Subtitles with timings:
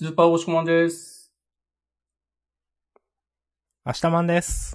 [0.00, 1.30] スーパー押し込まんです。
[3.84, 4.74] 明日マンです。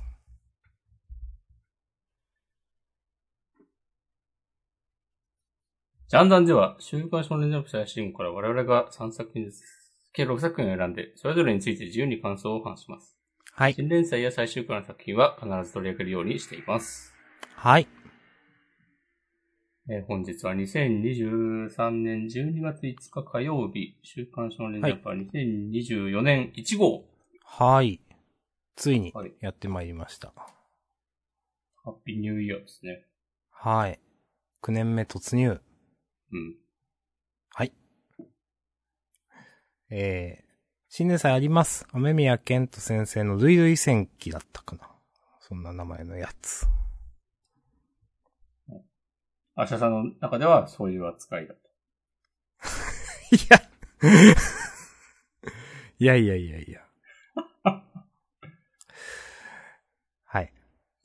[6.09, 9.63] ジャンダンでは、週刊少年ジャンプ最新号から我々が3作品です。
[10.13, 13.17] 計6作品を選んで、それぞれについて自由に感想を話します。
[13.51, 13.73] はい。
[13.73, 17.15] 新連載や最終回の作品は必ず取り上げるようにしています。
[17.55, 17.87] はい。
[19.87, 27.05] えー本日は2023年12月5日火曜日、週刊少年ジャンプは2024年1号。
[27.43, 28.01] はい。
[28.75, 30.33] ついにはいやってまいりました。
[31.83, 33.05] ハッピーニューイヤーですね。
[33.51, 33.99] はい。
[34.63, 35.61] 9年目突入。
[36.31, 36.55] うん。
[37.49, 37.71] はい。
[39.91, 40.45] えー、
[40.89, 41.85] 新年祭あります。
[41.91, 44.89] 雨宮健人先生の類類戦記だったかな。
[45.41, 46.65] そんな名前のやつ。
[49.55, 51.59] アシャさんの中ではそういう扱いだと。
[53.31, 53.61] いや。
[55.97, 56.81] いやいやいやいや。
[60.25, 60.53] はい。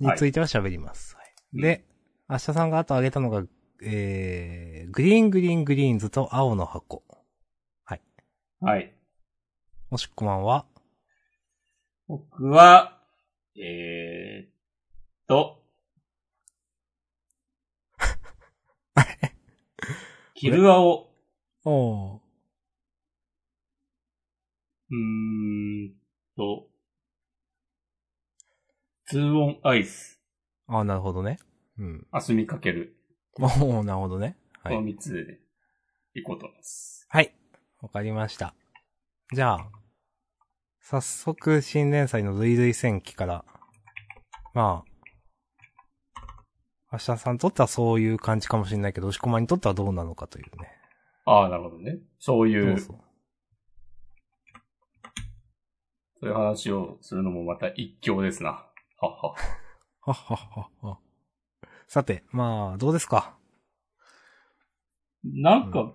[0.00, 1.16] については喋ります。
[1.16, 1.84] はい、で、
[2.28, 3.44] 明日さんがあと挙げたのが、
[3.83, 7.05] えー、グリーングリーングリーンズと青の箱。
[8.62, 8.92] はい。
[9.89, 10.67] もしくまんは、
[12.08, 13.00] 僕は、
[13.56, 14.50] えーっ
[15.27, 15.59] と、
[20.34, 21.10] キルアオ、
[21.64, 22.20] おー。
[24.90, 25.92] うーん
[26.36, 26.66] と、
[29.06, 30.20] ツーオンアイス、
[30.66, 31.38] あーなるほどね。
[31.78, 32.06] うん。
[32.10, 32.96] アスミかける、
[33.38, 34.36] おー、なるほどね。
[34.62, 34.84] はこのい。
[34.84, 35.40] 三つで、
[36.14, 37.06] いこうと思います。
[37.08, 37.34] はい。
[37.80, 38.54] わかりました。
[39.32, 39.70] じゃあ、
[40.80, 43.44] 早速新連載の類類戦記から、
[44.54, 44.89] まあ、
[46.92, 50.69] 明日さんにとってはそういう感じかもしれないけど、押し込まんにとってはどうなのかというね。
[51.24, 51.98] ああ、なるほどね。
[52.19, 52.94] そういう、そ
[56.22, 58.50] ういう話をするのもまた一興ですな。
[58.50, 58.66] はっ
[59.00, 59.34] は。
[60.00, 60.98] はっはっはっは。
[61.86, 63.36] さて、まあ、どうですか？
[65.22, 65.92] なんか、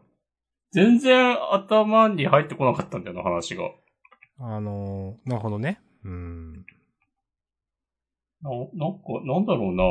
[0.72, 3.64] 全然頭に入ってこなかったんだよな、話が。
[4.40, 5.82] あのーなるほどね。
[6.04, 6.54] うん。
[8.42, 9.84] な、なんか、なんだろうな。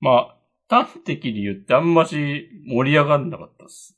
[0.00, 0.36] まあ、
[0.68, 3.96] 端的に言ってあんまし盛り上がんなかったっす。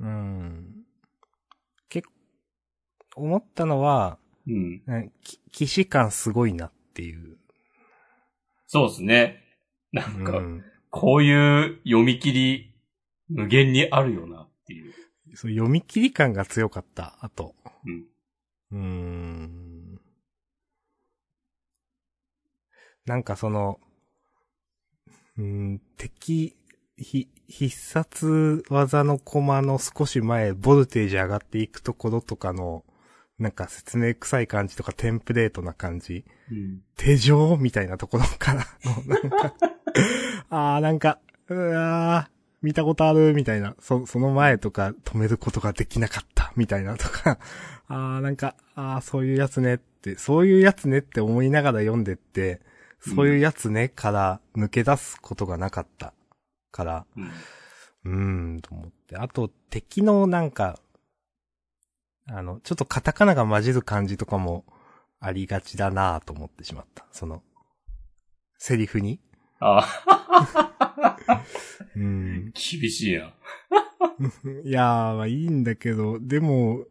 [0.00, 0.84] うん。
[1.88, 2.08] 結
[3.14, 4.82] 構、思ったのは、うん。
[5.52, 7.38] 騎士感すごいなっていう。
[8.66, 9.42] そうですね。
[9.92, 12.74] なんか、うんこういう読み切り、
[13.30, 14.92] 無限にあるよなっていう。
[15.34, 17.54] そう、読み切り感が強かった、あと。
[17.86, 18.04] うん。
[18.72, 20.00] うーん。
[23.06, 23.80] なんかその、
[25.38, 26.56] うーん、敵、
[26.96, 32.84] ひ、必殺技のコマの少し前、ボルテージ上がっていくところとかの、
[33.38, 36.24] なんか説明臭い感じとかテンプレートな感じ。
[36.50, 36.80] うん。
[36.96, 39.54] 手錠みたいなところからの、 なんか、
[40.50, 42.32] あーなんか、うわー
[42.62, 47.38] 見たことあるみたいな、そ、その前とか止めることができなかったみたいなとか、
[47.88, 52.60] あーなんか、あーそういうやつねって、そういうやつねって思いながら読んでって、
[53.02, 56.12] そういうやつねから抜け出すことがなかった
[56.70, 57.30] から、うん。
[58.04, 59.16] うーん、と思って。
[59.16, 60.78] あと、敵のなんか、
[62.26, 64.64] あの、ちょっとカタカナが混じる感じとかも
[65.20, 67.06] ありがちだなぁと思ってしまった。
[67.10, 67.42] その、
[68.58, 69.20] セリフに。
[69.60, 69.86] あ
[71.96, 72.52] うん。
[72.52, 73.34] 厳しいな。
[74.64, 76.84] いやー、まあいいんだけど、でも、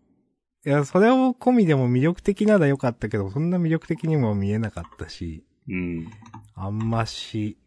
[0.66, 6.08] いや、それを込みでも魅力的なら良かったけど、そんな魅力的にも見えなかったし、うん。
[6.56, 7.58] あんまし、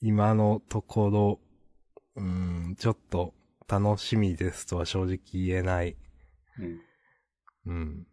[0.00, 1.40] 今のところ、
[2.16, 3.34] うん、ちょっと
[3.68, 5.96] 楽しみですとは正直言えない。
[7.66, 7.72] うん。
[7.72, 8.06] うん。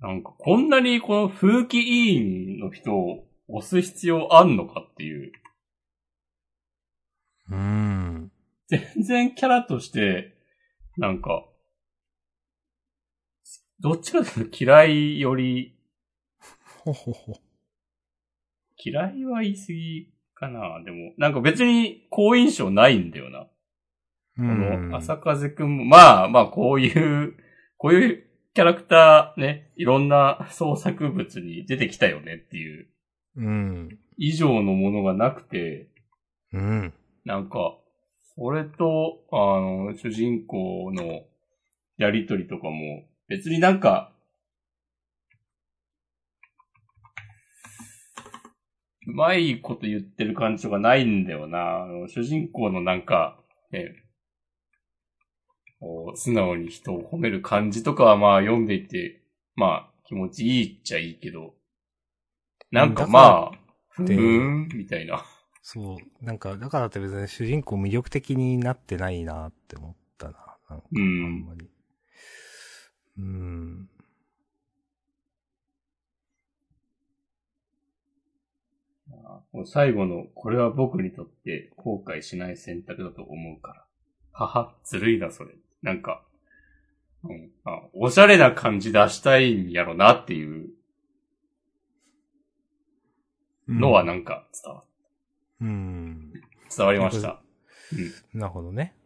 [0.00, 5.32] なんか、こんなにこの風紀委員の人を押す必要あんのかっていう。
[7.50, 8.32] うん。
[8.68, 10.34] 全然キャラとして、
[10.96, 11.44] なんか、
[13.82, 15.74] どっちかというと嫌いより、
[16.84, 17.34] ほほほ。
[18.78, 20.80] 嫌いは言い過ぎかな。
[20.84, 23.40] でも、なんか別に好印象ないんだよな。
[23.40, 23.48] う
[24.36, 27.34] こんの、浅風くんも、まあまあこういう、
[27.76, 32.86] こういうキャラクターね、いろんな創作物に出てきたよねっていう、
[33.36, 33.98] うん。
[34.16, 35.88] 以上のものがなくて、
[36.52, 36.94] うん。
[37.24, 37.76] なんか、
[38.36, 41.22] それと、あの、主人公の
[41.96, 44.12] やりとりとかも、別になんか、
[49.06, 51.84] うまいこと言ってる感じがないんだよな。
[51.84, 53.38] あの主人公のなんか、
[53.70, 53.94] ね、
[55.80, 59.22] こう素直に人を褒める感じとかはまあ読んでいて、
[59.56, 61.54] まあ気持ちいいっちゃいいけど、
[62.70, 63.58] なんかまあ、
[63.88, 65.24] ふでーん、みたいな。
[65.62, 66.24] そう。
[66.24, 70.58] なんか、だからって別に主人公魅力的になってないなって思ったな。
[70.68, 71.46] なんか、うあんん。
[71.46, 71.60] まり。
[71.60, 71.81] うん。
[79.52, 83.86] この最後の、これは僕にとって後悔しない選択だと思うから。
[84.32, 85.54] はは、ずるいな、それ。
[85.82, 86.22] なんか、
[87.24, 90.70] うん、あおしゃれな感じ出したいんやろなっていう
[93.68, 94.84] のはなんか伝わ、
[95.60, 96.32] うん。
[96.76, 97.40] 伝わりました。
[97.92, 98.40] うん。
[98.40, 98.96] なるほどね。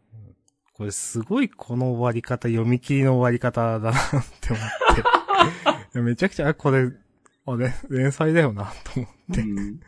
[0.81, 4.03] うんこれすごいこの終わり方、読み切りの終わり方だなっ
[4.43, 6.01] て思って。
[6.03, 6.93] めちゃくちゃ、あこれ、
[7.47, 9.41] あれ、連載だよな、と思って。
[9.41, 9.81] うん。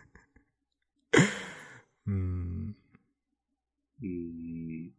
[2.07, 2.77] うん。
[4.03, 4.91] うん。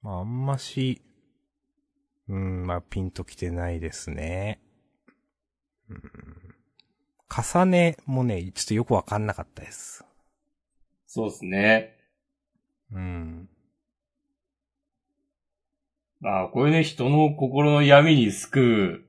[0.00, 1.02] まあ、あんまし、
[2.28, 4.60] うん、まあ、ピンときてないですね。
[5.88, 6.02] うん。
[7.28, 10.04] 重ねもね、ちょっとよくわかんなかったです。
[11.08, 11.96] そうですね。
[12.92, 13.48] うん。
[16.26, 19.04] まあ、こういうね、人の心の闇に救う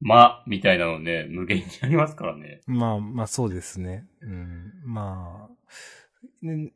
[0.00, 2.60] 間みたいなのね、無限にありますからね。
[2.68, 4.06] まあ、まあそうですね。
[4.22, 4.72] うん。
[4.84, 6.70] まあ、ね、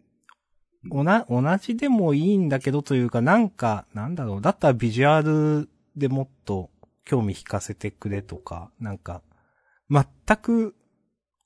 [0.90, 4.40] おな、同じでもいいんだけどというか、なんか、なんだろう。
[4.40, 6.70] だったらビジュアルでもっと
[7.04, 9.22] 興味引かせてくれとか、なんか、
[9.88, 10.04] 全
[10.38, 10.74] く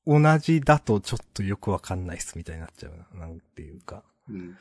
[0.06, 3.26] 同じだとちょっとよくわかんないっすみたいになっちゃうな。
[3.26, 4.02] なんていうか。
[4.30, 4.56] うん。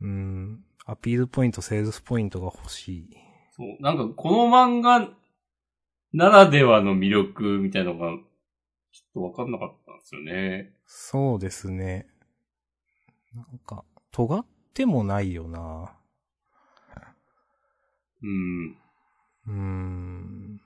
[0.00, 0.65] うん。
[0.86, 3.10] アピールポイント、セールスポイントが欲しい。
[3.50, 3.82] そう。
[3.82, 5.10] なんか、この漫画
[6.12, 10.72] ならではの魅力みたいなのが、ちょっとわかんなかったんですよね。
[10.86, 12.06] そうですね。
[13.34, 15.92] なんか、尖ってもないよな。
[18.22, 18.68] うん。
[18.68, 20.60] うーん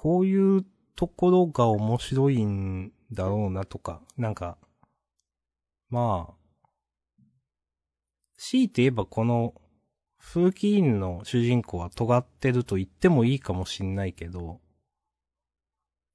[0.00, 0.64] こういう
[0.94, 4.56] ところが面白いんだろうなとか、なんか、
[5.90, 6.37] まあ、
[8.38, 9.54] 強いて言えばこの、
[10.18, 14.60] 風紀委員の主人公は尖ってると言ってもいいかもしんないけど、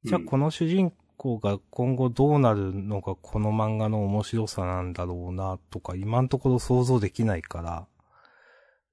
[0.03, 7.87] じゃあうんこの主人公が今後どうなるのがこの漫画の面白さなんだろうなとか今のところ想像できないから、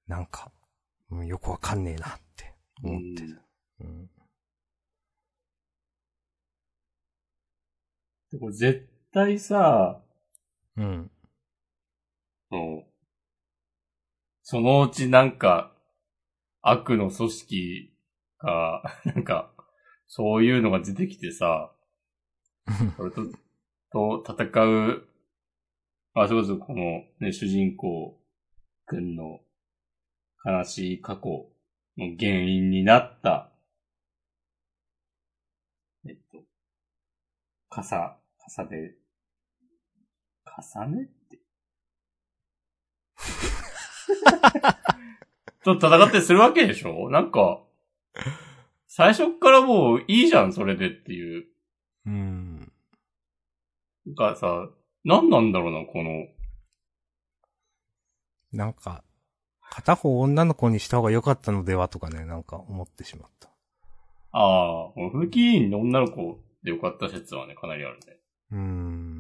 [0.07, 0.53] なんか、
[1.11, 3.43] うん、よくわかんねえなって思ってる。
[3.81, 4.11] うん。
[8.33, 10.01] でこれ絶対さ、
[10.77, 11.11] うん。
[12.53, 12.90] うん
[14.51, 15.73] そのうちなんか、
[16.61, 17.97] 悪の組織
[18.41, 19.55] が、 なんか、
[20.09, 21.73] そういうのが出てきてさ、
[22.97, 25.09] それと、と戦う、
[26.15, 28.21] あ、そうそう、このね、主人公
[28.87, 29.39] くんの
[30.45, 31.49] 悲しい過去
[31.97, 33.53] の原因になった、
[36.09, 36.43] えっと、
[37.69, 38.97] 傘、傘で、
[40.75, 41.39] 重ねって。
[45.65, 47.11] と戦ってするわけでしょ？
[47.11, 47.63] なんか、
[48.87, 51.47] 最初っからもういいじゃん、それでっていう。
[52.07, 52.73] うん。
[54.07, 54.69] なんかさ、
[55.05, 56.27] 何なんだろうな、この、
[58.53, 59.05] なんか、
[59.61, 63.49] 片方女の子にした方が良かったのではとかね、なんか思ってしまった。
[64.33, 68.17] ああ、この風紀委員の女の子でよかった説はね、かなりあるね。
[68.53, 69.20] うーん。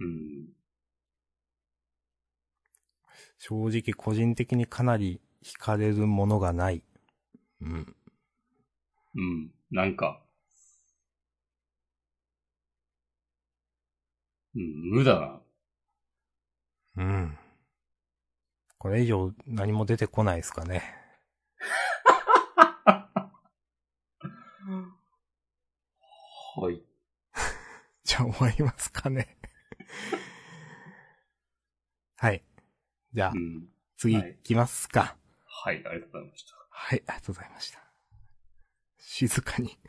[0.00, 0.48] うん。
[3.38, 6.82] 正直個人的にかなり惹かれるものがない。
[7.60, 7.96] うん。
[9.14, 9.50] うん。
[9.70, 10.22] なんか、
[14.54, 15.40] うん、無だな。
[16.96, 17.38] うん。
[18.78, 20.82] これ以上何も出てこないですかね。
[26.56, 26.82] はい。
[28.04, 29.39] じゃあ終わりますかね。
[32.16, 32.42] はい。
[33.14, 33.68] じゃあう、ん。
[33.96, 35.16] 次はい行きますか。
[35.46, 36.54] はい、ありがとうございました。
[36.70, 37.78] はい、ありがとうございました。
[38.98, 39.78] 静かに。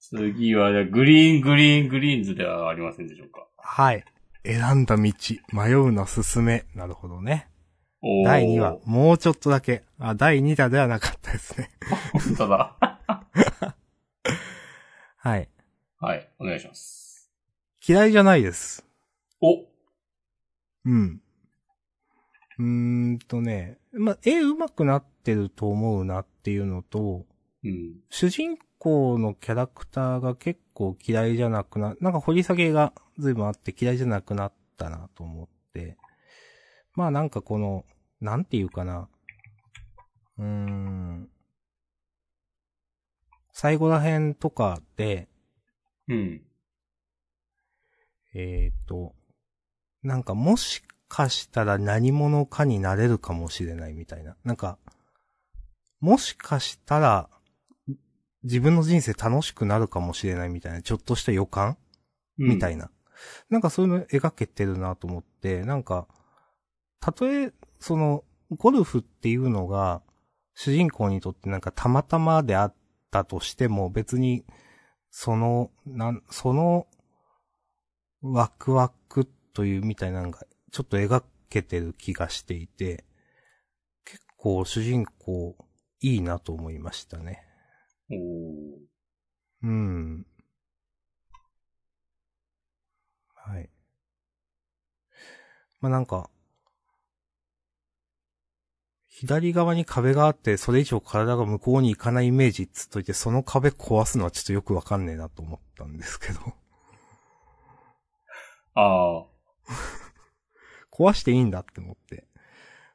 [0.00, 3.46] 次は、じゃあグリーン、グリーン、グリーンズではありませんでしょうか。
[3.58, 4.04] はい。
[4.44, 5.12] 選んだ道、
[5.52, 6.64] 迷うの進め。
[6.74, 7.50] なるほどね。
[8.24, 8.78] 第2話、。
[8.86, 9.84] もうちょっとだけ。
[9.98, 11.70] あ、第2弾ではなかったですね。
[12.14, 12.76] 本当だ。
[15.16, 15.48] はい。
[16.00, 17.28] はい、お願いします。
[17.84, 18.86] 嫌いじゃないです。
[19.40, 19.64] お
[20.84, 21.20] うん。
[22.58, 22.64] うー
[23.14, 27.26] んとね、まあ、絵上手くなってると思うなっていうのと、
[27.64, 27.96] うん。
[28.10, 35.96] 主人公のキャラクターが結構嫌いじゃなくな、なんか掘り下げが随分あって嫌いじゃなくなったなと思って。
[36.94, 37.84] まあなんかこの、
[38.20, 39.08] なんていうかな。
[40.38, 41.28] うーん。
[43.52, 45.26] 最後ら辺とかで、
[46.08, 46.42] うん。
[48.34, 49.14] えっ、と、
[50.02, 54.36] なんかもしかしたら何者かになれるかもしれないみたいな。
[54.44, 54.78] なんか、
[56.00, 57.28] もしかしたら、
[58.44, 61.76] 自分の人生楽しくなるかもしれないみたいな、ちょっとした予感？
[62.36, 62.84] みたいな。
[62.84, 62.90] な。
[63.50, 66.06] なんかそういうの描けてるなと思って、なんか、
[67.00, 70.02] たとえ、その、ゴルフっていうのが、
[70.54, 72.74] 主人公にとってなんかたまたまであっ
[73.10, 74.44] たとしても、別に、
[75.10, 76.86] その、なん、その、
[78.22, 83.04] ワクワクというみたいなのが、ちょっと描けてる気がしていて、
[84.04, 85.56] 結構主人公、
[86.00, 87.44] いいなと思いましたね。
[88.10, 88.18] おー
[89.62, 90.26] うん。
[93.34, 93.70] はい。
[95.80, 96.30] まあ、なんか、
[99.20, 106.38] 左側に壁があって、それ以上体が向こうに行かないイメージっつっといて、その壁壊すのはちょっとよくわかんねえなと思ったんですけど。
[108.74, 109.26] ああ。
[110.96, 112.28] 壊していいんだって思って。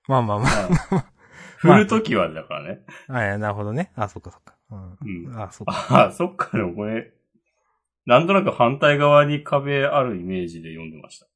[0.08, 0.46] まあまあま
[0.92, 1.06] まあ
[1.58, 2.80] 振るときはだからね。
[3.10, 3.16] あ。
[3.16, 3.92] あいや、なるほどね。
[3.96, 4.56] あ、そっかそっか。
[4.72, 4.76] う。
[4.76, 5.42] うんん。
[5.42, 5.74] あ、そっか。
[5.74, 7.12] ああ、そっか、でもこれ、
[8.06, 11.28] なんとなく反対側に壁あるイメージで読んでました。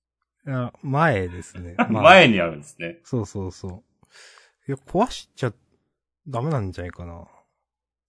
[0.81, 1.75] 前ですね。
[1.77, 2.99] まあ 前にあるんですね。
[3.03, 3.86] そうそうそう。
[4.67, 5.53] いや、壊しちゃ
[6.27, 7.25] ダメなんじゃないかな。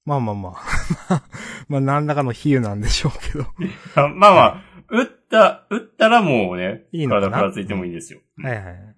[0.05, 1.23] まあまあまあ。
[1.69, 3.45] まあ何らかの比喩なんでしょうけど。
[3.95, 7.31] あ まあまあ、打った、打ったらもうね、いいのかな？
[7.31, 8.21] 体ふらついてもいいんですよ。
[8.38, 8.97] はいはいはい。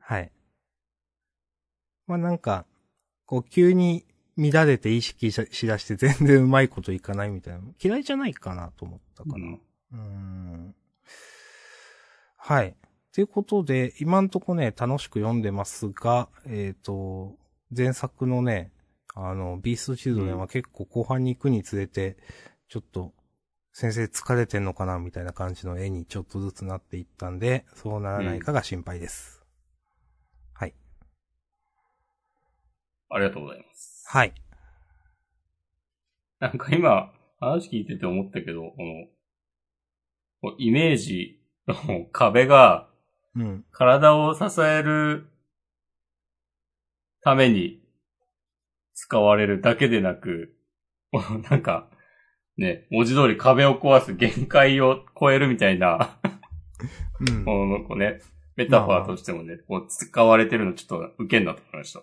[0.00, 0.32] はい。
[2.06, 2.64] まあなんか、
[3.26, 4.06] こう急に
[4.38, 7.60] 乱れて意識ししだして全然うまいこといかないみたいな。
[7.82, 9.34] 嫌いじゃないかなと思ったかな。
[9.34, 9.60] うん
[9.92, 10.74] うーん
[12.36, 12.76] はい。
[13.18, 17.36] ということで、今んとこね、楽しく読んでますが、えっ、と、
[17.76, 18.70] 前作のね、
[19.12, 22.16] あの、ビーストチルドレンは結構後半に行くにつれて、
[22.68, 23.12] ちょっと、
[23.72, 29.44] 先生疲れてんのかなみたいな感じの絵にちょっとずつなっていったんで、そうならないかが心配です。
[30.52, 30.74] はい。
[33.10, 34.04] ありがとうございます。
[34.06, 34.32] はい。
[36.38, 38.76] なんか今、話聞いてて思ったけど、こ
[40.44, 42.88] の、イメージの壁が
[43.38, 43.64] うん。
[43.70, 45.28] 体を支える
[47.22, 47.80] ために
[48.94, 50.54] 使われるだけでなく、
[51.50, 51.88] なんか、
[52.56, 56.18] ね、文字通り壁を壊す限界を超えるみたいな、
[57.20, 57.44] うん。
[57.44, 58.20] このこうね、
[58.56, 62.02] メタファーとしてもね、こう使われてるのちょっと受けんなと思いました。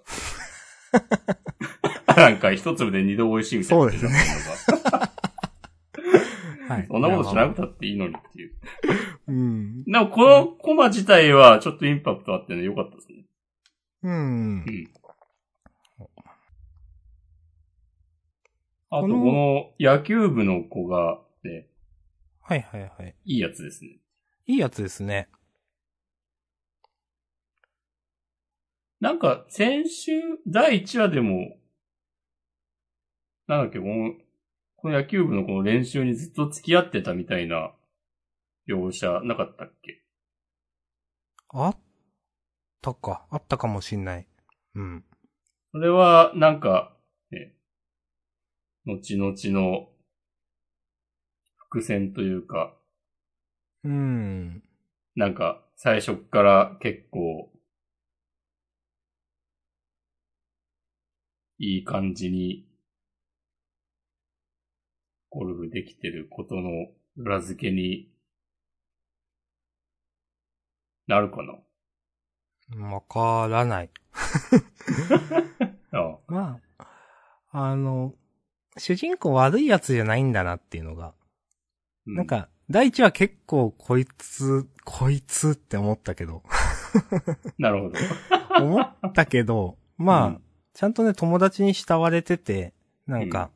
[2.15, 3.84] なんか一粒で二度美味しいみたいな。
[3.84, 4.12] そうですね
[6.68, 6.88] はい。
[6.90, 8.54] そんなことしなくたっていいのにっていう。
[9.28, 9.84] うん。
[9.84, 13.26] でもこのコマ自体はちょっとインパクトあってね、良かったですね。
[14.04, 14.72] うんう。
[14.72, 14.92] ん。
[18.90, 21.68] あと、この野球部の子がね、
[22.42, 23.16] はいはいはい。
[23.26, 24.00] いいやつですね。
[24.46, 25.28] いいやつですね。
[29.00, 30.12] なんか、先週、
[30.48, 31.58] 第1話でも、
[33.48, 34.14] なんだっけ、この、
[34.86, 37.72] この野球部のこの練習にずっと付き合ってたみたいな
[38.70, 40.04] 描写なかったっけ？
[41.50, 41.77] あっ
[42.84, 43.25] たか。
[43.32, 44.27] あったかもしんない。
[44.75, 45.04] うん。
[45.72, 46.96] それは、なんか、
[47.32, 47.56] ね、
[48.86, 49.88] 後々の
[51.56, 52.77] 伏線というか、
[53.86, 54.62] うん。
[55.15, 57.51] なんか、最初っから結構、
[61.58, 62.65] いい感じに、
[65.36, 66.88] ゴルフできてることの
[67.18, 68.10] 裏付けに
[71.08, 71.44] なるか
[72.74, 72.89] な？
[72.94, 73.89] わからない。
[75.92, 76.88] あまあ、
[77.51, 78.15] あの、
[78.77, 81.13] 主人公悪いやつじゃないんだなっていうのが。
[82.08, 86.44] うなん、か、第一話結構こいつ、こいつって思ったけど。
[87.60, 88.00] なるほど。
[88.63, 90.42] 思ったけど、まあ、うん
[90.77, 92.74] ちゃんとね、友達に慕われてて、
[93.08, 93.50] なんか、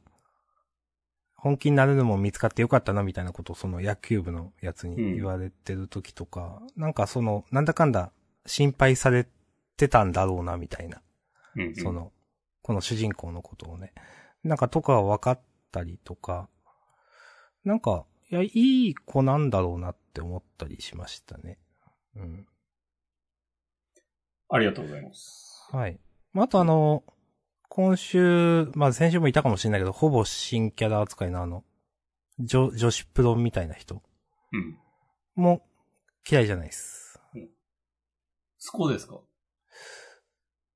[1.42, 8.12] 本気になるのも見つかってよかったな、みたいなことをその野球部のやつに言われてる時とか、なんかその、なんだかんだ
[8.46, 9.26] 心配され
[9.78, 11.02] てたんだろうな、みたいな。
[11.56, 12.12] うんうんその、
[12.62, 13.94] この主人公のことをね。
[14.44, 15.42] なんかとかは分かっ
[15.72, 16.50] たりとか、
[17.64, 21.58] なんか、いや、いい子なんだろうなって思ったりしましたね。
[22.16, 22.48] うん。
[24.50, 25.68] ありがとうございます。
[25.72, 26.00] はい。
[26.34, 27.04] まあ、あとあの、
[27.72, 31.64] 今週、まあ先週もいたかもしれないけど、ほぼ新キャラ扱いのあの、
[32.40, 34.02] 女、女子プロみたいな人
[34.52, 34.78] うん。
[35.36, 35.62] も
[36.30, 37.22] 嫌いじゃないです。
[38.58, 39.22] スコですか？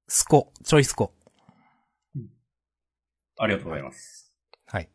[0.07, 1.13] スコ、ちょいスコ。
[3.39, 4.31] ありがとうございます。
[4.67, 4.89] はい。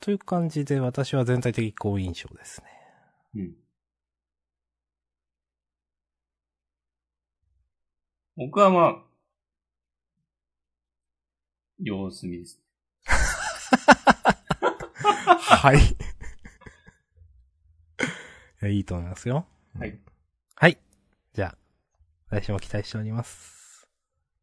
[0.00, 2.66] という感じで私は全体的好印象ですね。
[3.34, 3.54] うん。
[8.36, 9.09] 僕はまあ、
[11.82, 12.60] 様子見です。
[15.60, 15.78] はい。
[15.78, 15.80] い
[18.60, 19.46] や、いいと思いますよ。
[19.78, 19.98] はい。
[20.56, 20.78] はい。
[21.32, 21.58] じゃあ、
[22.28, 23.88] 私も期待しております。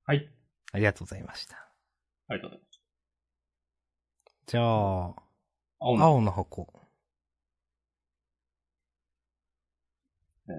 [0.06, 0.28] はい。
[0.72, 1.58] ありがとうございました。
[2.28, 2.82] ありがとうございます。
[4.48, 4.64] じゃあ、
[5.80, 6.74] 青の、青の箱。
[10.50, 10.52] え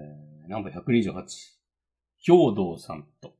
[0.45, 1.59] ー、ナンバー128。
[2.21, 3.35] 兵道さんと。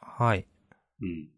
[0.00, 0.46] はい。
[1.00, 1.37] うん。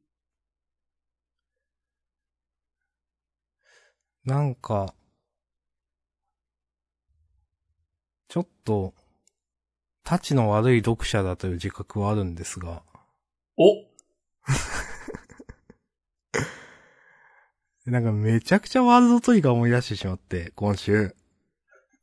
[4.24, 4.94] なんか、
[8.28, 8.94] ちょっと、
[10.04, 12.82] タチの悪い読者だという自覚はあるんですが、
[13.56, 13.86] お。
[17.86, 21.16] なんかめちゃくちゃワールドトリガー思い出してしまって、今週。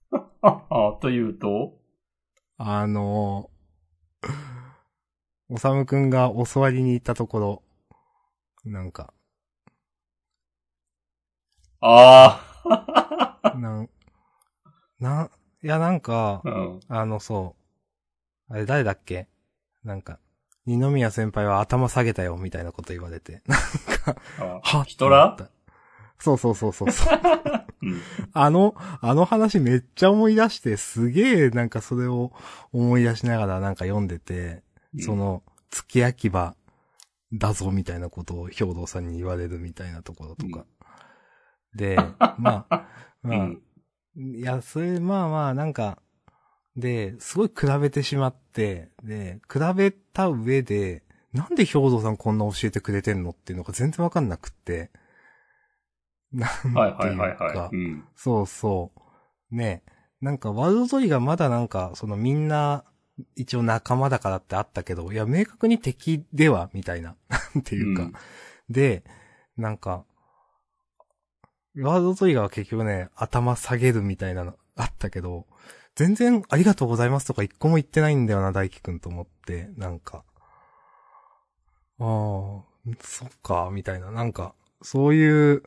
[1.02, 1.78] というと？
[2.58, 3.52] あの、
[5.50, 7.64] おさむくんが教わりに行ったところ、
[8.66, 9.14] なんか、
[11.82, 12.42] あ
[13.60, 13.90] なん、
[15.00, 15.30] な、
[15.64, 16.80] いやなんかあ、、うん。
[16.88, 17.56] あのそ
[18.50, 19.28] う、あれ誰だっけ？
[19.84, 20.20] なんか、
[20.66, 23.42] 二宮先輩は頭下げたよ、みたいなこと言われて。
[23.48, 23.60] なん
[24.16, 25.58] か、あはヒトラーって思った
[26.20, 27.20] そうそうそうそうそう。
[27.84, 28.02] うん。
[28.34, 32.34] あの、あの話めっちゃ思い出して、すげえなんかそれを
[32.74, 34.64] 思い出しながらなんか読んでて、
[35.00, 36.56] その、付け焼き場
[37.34, 40.66] だぞみたいなことを兵道さんに言われるみたいなところとか。
[41.78, 41.96] で、
[42.38, 42.88] まあ、
[43.24, 43.48] うん、まあ、
[44.18, 46.00] いや、それ、まあまあ、なんか、
[46.76, 54.92] で、すごい比べてしまって、で、比べた上で、なんで兵道さんこんな教えてくれてんのっていうのが全然わかんなくって。
[56.34, 57.76] なんていうか、はいはいはいはい。
[57.76, 58.06] うん。
[58.16, 58.92] そうそ
[59.52, 59.56] う。
[59.56, 59.84] ね
[60.20, 62.84] なんか、ワールドトリガーまだなんか、そのみんな、
[63.36, 67.16] 一応仲間だからってあったけど、いや、明確に敵では、みたいな。
[67.54, 68.04] なんていうか。
[68.04, 68.14] うん
[68.70, 69.04] で、
[69.56, 70.04] なんか、
[71.84, 75.46] ワールドトリガーは結局ね、頭下げるみたいなのあったけど、
[75.96, 80.24] 全然ありがとうございますとか一個も言ってないんだよな、大輝くんと思って、なんか。
[82.00, 82.06] ああ、
[83.02, 84.12] そっか、みたいな。
[84.12, 85.64] なんか、そういう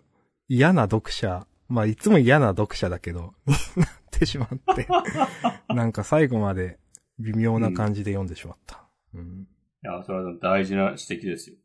[0.49, 4.89] 嫌な読者、まあいつも嫌な読者だけど、に なってしまって、
[5.69, 6.79] なんか最後まで
[7.19, 8.85] 微妙な感じで読んでしまった。
[9.15, 9.47] うん
[9.83, 11.57] いや、それは大事な指摘ですよ。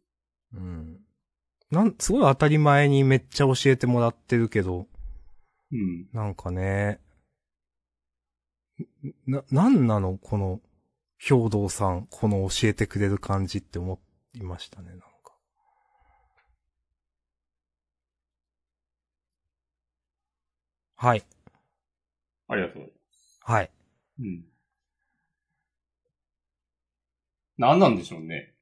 [0.53, 0.99] うん。
[1.71, 4.87] なん、すごい当たり前にめっちゃ教えてもらってるけど、
[5.71, 6.07] うん。
[6.13, 6.99] なんかね、
[9.25, 10.17] な、なんなの？
[10.17, 10.61] この、
[11.17, 13.99] 兵道さん、この教えてくれる感じって思
[14.35, 15.05] いましたね、なんか。
[20.97, 21.23] はい。
[22.47, 23.39] ありがとうございます。
[23.41, 23.71] はい。
[24.19, 24.45] うん。
[27.57, 28.53] 何なんでしょうね。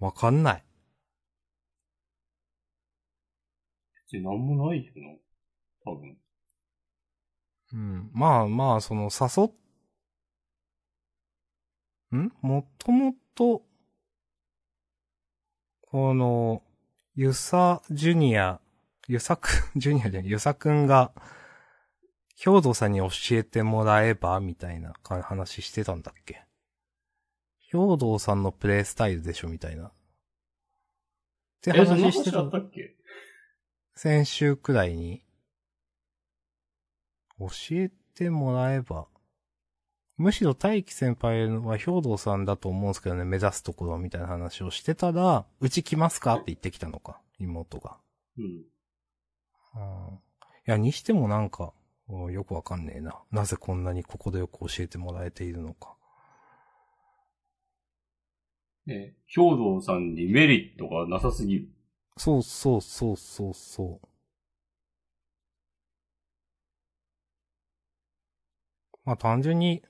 [0.00, 0.64] わかんない。
[4.14, 5.18] 別に何もないよな。
[5.84, 6.16] 多分。
[7.72, 8.10] うん。
[8.12, 9.52] まあまあ、その、誘っ、
[12.16, 12.32] ん？
[12.42, 13.62] もともと、
[15.82, 16.62] この、
[17.16, 18.60] ゆさジュニア、
[19.08, 21.12] ゆさくん、 ジュニアじゃない、ゆさくんが、
[22.36, 26.44] 兵道さんに教えてもらえば、みたいなか話してたんだっけ？
[27.70, 29.88] 兵道さんのプレイスタイルでしょ、みたいな。
[29.88, 29.92] っ
[31.62, 32.50] てえ、そんな話してた話あっ。
[32.50, 32.96] たっけ？
[33.94, 35.22] 先週くらいに、
[37.38, 39.06] 教えてもらえば、
[40.16, 47.96] むしろ大輝先輩は兵道さんだと思うんですけどね、目指すところみたいな話をしてたら、うち来ますかって言ってきたのか、妹が。
[48.38, 48.44] うん。
[48.44, 50.18] うん、い
[50.66, 51.72] や、にしてもなんか、
[52.08, 53.22] うんよくわかんねえな。
[53.32, 55.96] なぜこんなにここでよく教えてもらえているのか。
[58.86, 61.68] ね、兵道さんにメリットがなさすぎる。
[62.16, 64.08] そうそうそうそうそう。
[69.04, 69.82] まあ単純に、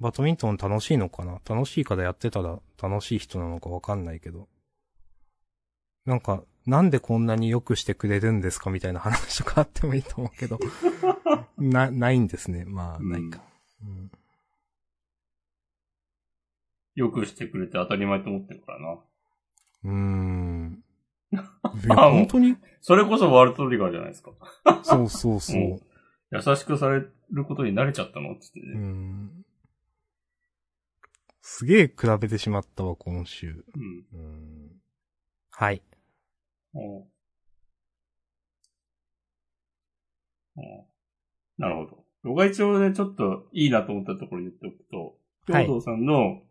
[0.00, 1.40] バドミントン楽しいのかな？
[1.44, 4.48] 楽しいからやってたら楽しい人なのかわかんないけど。
[6.06, 10.58] なんか、なんでこんなに良くしてくれるんですかみたいな話とかあってもいいと思うけど。
[11.58, 12.64] な、ないんですね。
[12.64, 13.42] まあ、ないか。
[13.82, 14.10] うん
[16.96, 18.92] よくしてくれて当たり前と思ってるからな。
[19.84, 20.59] うーん。
[21.32, 24.32] 本当に、それこそワールドトリガーじゃないですか。
[24.82, 25.60] そうそうそう。
[25.60, 25.80] うん
[26.32, 28.78] 優しくされることに慣れちゃったのつってうね。
[28.78, 29.44] ん。
[31.42, 33.64] すげえ比べてしまったわ、今週。
[33.74, 34.06] うん。
[34.12, 34.70] うん。
[35.50, 35.82] はい。
[36.72, 37.06] おう
[40.56, 40.84] おう
[41.58, 42.04] なるほど。
[42.22, 45.16] 僕が一応ね、ちょっといいなと思ったところ言っておくと、
[45.52, 46.42] はい兵藤さんの、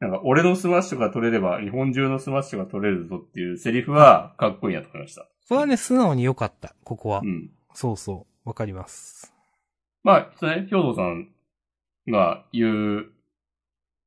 [0.00, 5.22] なんか、俺のスマッシュが取れれば、日本中のスマッシュが取れるぞっていうセリフは、かっこいいなと思いました。
[5.48, 7.26] これはね、素直に良かった、ここはう。
[7.26, 7.50] ん。
[7.74, 8.48] そうそう。
[8.48, 9.34] わかります。
[10.02, 11.28] まあ、それね、兵藤さん
[12.08, 13.12] が言う、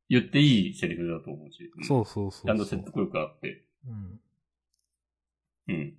[0.10, 1.72] 言っていいセリフだと思うし。
[1.84, 2.46] そうそうそう。
[2.48, 3.64] ちゃんと説得力があって。
[3.88, 4.20] うん。
[5.68, 5.98] うん。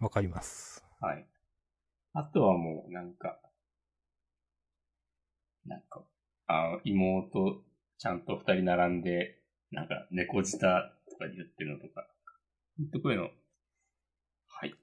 [0.00, 0.84] わかります。
[1.00, 1.26] はい。
[2.12, 3.40] あとはもう、なんか、
[5.66, 6.04] なんか、
[6.46, 7.65] あ妹、
[7.98, 9.38] ちゃんと二人並んで、
[9.70, 12.06] なんか、猫舌とか言ってるのとか、
[12.76, 13.30] ほんとこういうの、
[14.48, 14.74] はい。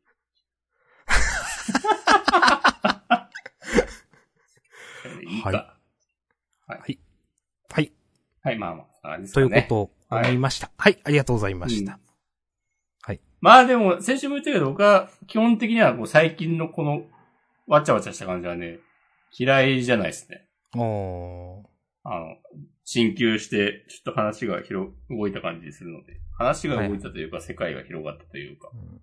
[5.29, 5.49] いいか。
[5.49, 7.91] はいはい。
[8.41, 9.41] はい、まあまあ、あれですと。
[9.41, 10.71] いうことを思いました。
[10.77, 11.99] はい、ありがとうございました。
[13.43, 17.03] まあでも、先週も言ったけど、僕は基本的にはこう最近のこの、
[17.67, 18.79] わちゃわちゃした感じはね、
[19.37, 20.47] 嫌いじゃないですね。
[20.77, 21.63] おー。
[22.05, 22.37] あの、
[22.85, 28.69] 進級して、ちょっと話が広、動いた感じするので、話が動いたというか、世界が広がったというか。
[28.73, 29.01] うん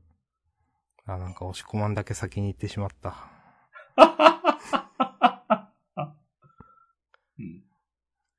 [1.13, 3.17] あ、なんか押し込まんだけ先に行ってしまった。
[7.39, 7.45] うん。
[7.47, 7.63] い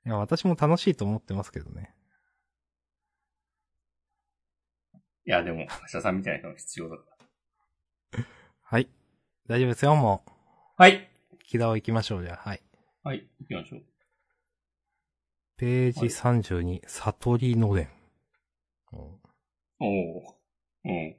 [0.06, 1.94] や、私も楽しいと思ってますけどね。
[5.26, 7.04] いや、でも、橋田さんみたいな人が必要だか
[8.14, 8.26] ら。
[8.64, 8.90] はい。
[9.48, 10.32] 大丈夫ですよ、もう。
[10.78, 11.12] はい。
[11.44, 12.50] 木田を行きましょう、じゃあ。
[12.50, 12.64] はい。
[13.04, 13.91] はい、行きましょう。
[15.62, 17.88] ページ32、悟りのれん。
[18.94, 19.00] うん
[19.80, 20.36] おお
[20.86, 21.16] うん。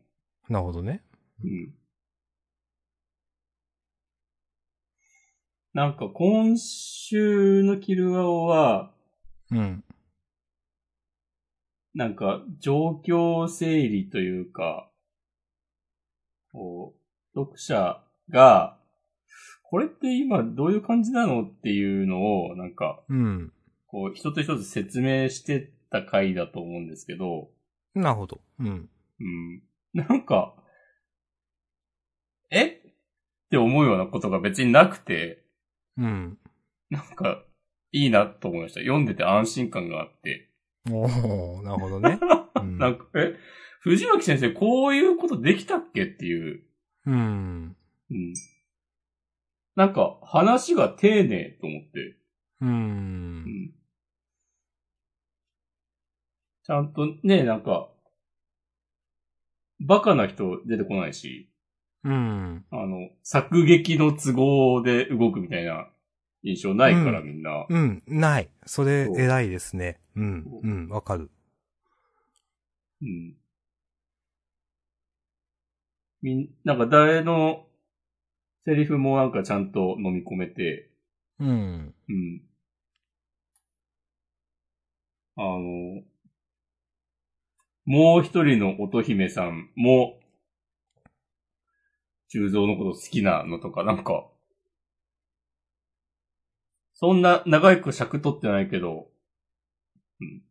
[0.48, 1.00] なるほどね。
[1.44, 1.72] うん。
[5.74, 8.90] なんか、今週のキルアオは、
[9.52, 9.84] うん。
[11.94, 14.90] なんか、状況整理というか、
[16.50, 18.76] こう、読者が、
[19.62, 23.51] これって今どういう感じなのっていうのを、なんか、うん。
[23.92, 27.50] こう、一つ一つ説明してった回だと思うんですけど、
[27.94, 28.40] なるほど。
[28.58, 28.88] うん。
[29.20, 29.62] うん。
[29.92, 30.56] なんか、
[32.50, 32.66] え？
[32.66, 32.70] っ
[33.50, 35.44] て思うようなことが別になくて、
[35.98, 36.38] うん。
[36.88, 37.44] なんか、
[37.92, 38.80] いいなと思いました。
[38.80, 40.48] 読んでて安心感があって。
[40.90, 42.18] おー、なるほどね。
[42.56, 43.36] うんなんか、え？
[43.80, 46.64] 藤巻先生こういうことできたっけっていう。
[47.04, 47.76] うん。
[48.10, 48.34] うん。
[49.74, 52.00] なんか、話が丁寧と思って。
[52.00, 52.66] う。
[52.66, 53.74] うんん。
[56.64, 57.88] ちゃんとね、なんか、
[59.80, 61.50] バカな人出てこないし、
[62.04, 62.64] うん。
[62.70, 65.88] あの、作劇の都合で動くみたいな
[66.42, 67.66] 印象ないから、うみんな。
[67.68, 68.02] うん。
[68.06, 68.48] ない。
[68.66, 70.00] それ偉いですね。
[70.16, 70.88] うんうん。
[70.88, 71.30] わかる。
[73.02, 73.34] うん。
[76.22, 77.66] みん、なんか誰の
[78.64, 80.90] セリフもなんかちゃんと飲み込めて、
[81.40, 81.94] うん。
[82.08, 82.42] うん。
[85.36, 86.02] あの、
[87.84, 90.18] もう一人の乙姫さんも、
[92.28, 94.26] 中蔵のこと好きなのとか、なんか、
[96.94, 99.08] そんな長く尺取ってないけど、
[100.20, 100.42] うん。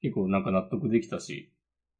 [0.00, 1.52] 結構なんか納得できたし、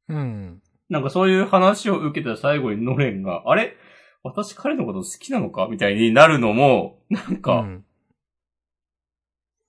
[0.07, 0.61] うん。
[0.89, 3.75] なんかそういう話を受けた最後にノレンが、あれ？
[4.23, 5.67] 私彼のこと好きなのか？
[5.69, 7.85] みたいになるのも、なんうか、ん。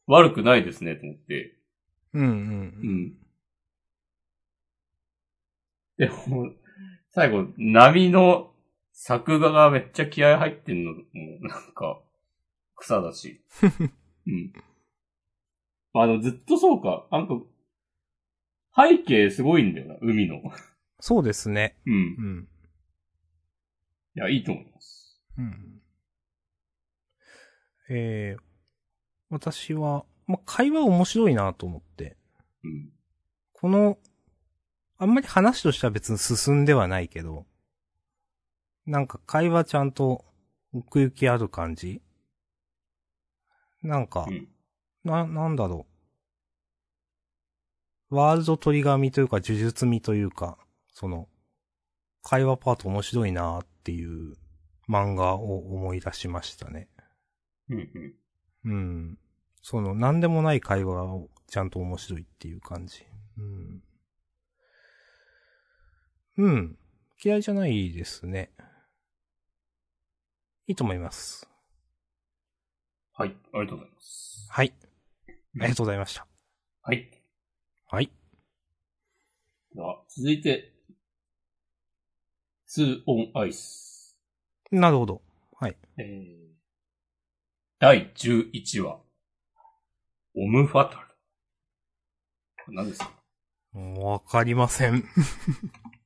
[0.07, 1.57] 悪くないですね、と思って。
[2.13, 2.23] うん。
[2.23, 2.27] う。
[2.27, 3.13] うんん。
[5.97, 6.51] でも、
[7.11, 8.53] 最後、波の
[8.93, 10.99] 作画がめっちゃ気合入ってんのも、
[11.43, 12.01] なんか、
[12.77, 13.43] 草だし。
[14.27, 14.53] うん。
[15.95, 17.07] あの、ずっとそうか。
[17.13, 17.35] なんか、
[18.77, 20.43] 背景すごいんだよな、海の。
[20.99, 21.77] そうですね。
[21.87, 21.95] うん。
[21.95, 22.49] うん。
[24.17, 25.23] いや、いいと思います。
[25.39, 25.83] うん。
[27.91, 28.43] えー、
[29.29, 32.17] 私は、まあ、会話面白いなと思って。
[32.65, 32.91] うん。
[33.53, 33.99] この、
[34.99, 37.47] あんまり話としては別に進んではないけど、
[38.87, 40.25] なんか会話ちゃんと
[40.73, 42.01] 奥行きある感じ？
[43.83, 44.49] なんか、うん
[45.05, 45.87] な、なんだろ
[48.11, 48.17] う。
[48.17, 50.57] ワールドトリガー味というか呪術味というか、
[50.93, 51.29] その、
[52.23, 54.35] 会話パート面白いなっていう
[54.89, 56.89] 漫画を思い出しましたね。
[57.69, 57.91] うん。
[58.65, 58.73] うん。
[58.73, 59.19] うん。
[59.61, 63.05] その、なんでもない会話をちゃんと面白いっていう感じ。
[63.37, 63.83] うん。
[66.37, 66.79] うん。
[67.23, 68.51] 嫌いじゃないですね。
[70.67, 71.49] いいと思います。
[73.13, 73.37] はい。
[73.53, 74.47] ありがとうございます。
[74.51, 74.75] はい。
[75.29, 76.27] ありがとうございました。
[76.83, 77.11] はい。
[77.87, 78.11] はい。
[79.75, 80.73] では、続いて、
[82.77, 84.17] 2 on ice。
[84.73, 85.23] なるほど。
[85.61, 85.77] はい。
[85.99, 86.55] えー、
[87.79, 89.01] 第11話。
[90.37, 91.07] オムファタル。
[92.65, 93.13] これ何ですか？
[93.75, 95.05] うんわかりません。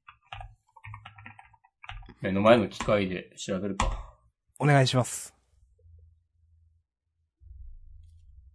[2.21, 4.17] 目の前の機械で調べるか。
[4.59, 5.35] お願いします。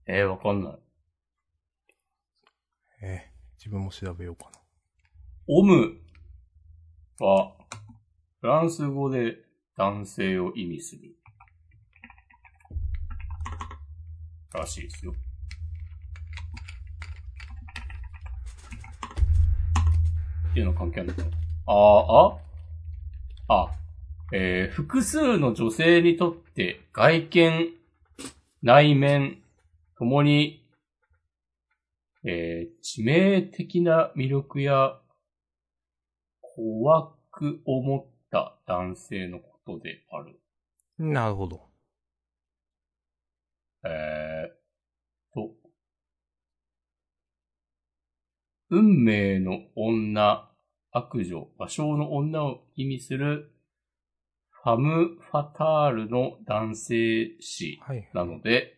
[0.06, 0.74] えー、わかんない。
[3.02, 4.60] えー自分も調べようかな。
[5.48, 5.96] オム
[7.18, 7.54] は、
[8.42, 9.38] フランス語で
[9.78, 11.16] 男性を意味する。
[14.54, 15.14] らしいですよ。
[20.52, 21.30] っていうの関係あるのかな
[21.68, 22.38] ああ、
[23.54, 23.72] あ、
[24.34, 27.70] えー複数の女性にとって外見、
[28.62, 29.38] 内面、
[29.98, 30.66] ともに
[32.26, 34.98] えー致命的な魅力や
[36.42, 40.40] 怖く思った男性のことである。
[40.98, 41.62] なるほど。
[43.86, 45.52] えー、と、
[48.70, 50.50] 運命の女、
[50.94, 53.52] 悪女、魔性の女を意味する
[54.52, 58.08] ファム・ファタールの男性詞はい。
[58.14, 58.78] なので、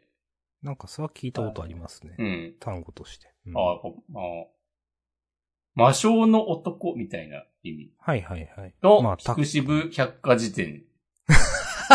[0.63, 2.15] なんかそれは聞いたことありますね。
[2.17, 3.27] うん、単語として。
[3.45, 4.47] うんああ、あ
[5.75, 8.73] 魔性の男みたいな意味はいはいはい。
[8.81, 10.83] と、まあたピクシブ百科事典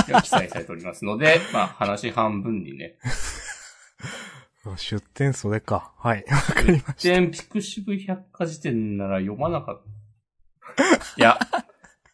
[0.06, 2.98] が記載されておりますので、 まあ話半分にね、
[4.76, 5.94] 出典それか。
[5.96, 6.24] はい。
[6.28, 6.94] わかりました。
[6.98, 9.99] 全ピクシブ百科事典なら読まなかった。
[11.16, 11.38] いや、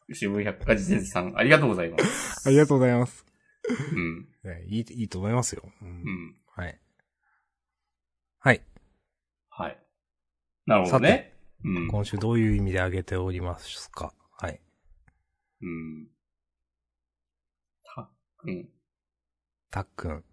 [0.08, 2.48] ピクシブ百科事典さん、ありがとうございます。
[2.48, 3.24] ありがとうございます。
[3.92, 4.28] うん。
[4.44, 5.62] えいい、いいと思いますよ。
[5.82, 6.36] うんうん。
[6.54, 6.80] はい。
[8.38, 8.62] はい。
[9.50, 9.78] はい。
[10.66, 11.34] なるほどね。
[11.64, 11.88] うん。
[11.88, 14.14] 今週どういう意味で挙げておりますか？
[14.38, 14.60] はい。
[15.62, 16.06] うん。
[17.84, 18.68] たっくん。
[19.70, 20.24] たっくん。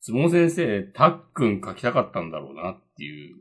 [0.00, 3.36] ズボン先生、たっくん書きたかったんだろうなっていう。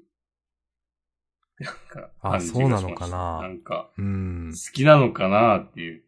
[1.59, 4.51] なんか、あそうなのかななんか、うーん。
[4.51, 6.03] 好きなのかなっていう。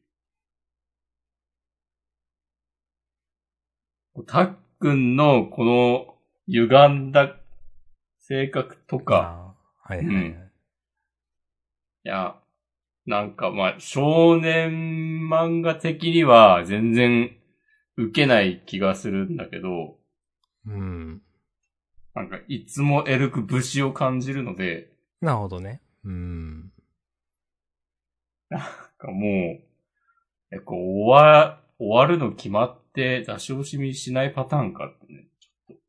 [4.27, 6.15] たっくんのこの
[6.47, 7.35] 歪んだ
[8.19, 9.55] 性格とか。
[9.81, 10.51] はいはいはい。
[12.05, 12.35] いや、
[13.05, 17.35] なんかまあ少年漫画的には全然
[17.97, 19.97] 受けない気がするんだけど、
[20.65, 21.21] うん。
[22.13, 24.89] なんかいつもエルク節を感じるので、
[25.21, 25.81] なるほどね。
[26.03, 26.71] うん。
[28.49, 28.61] なん
[28.97, 29.63] かもう、
[30.55, 35.81] え、こう終わ、終わるの決まって出し惜しみしないパターンかってね、ちょっと。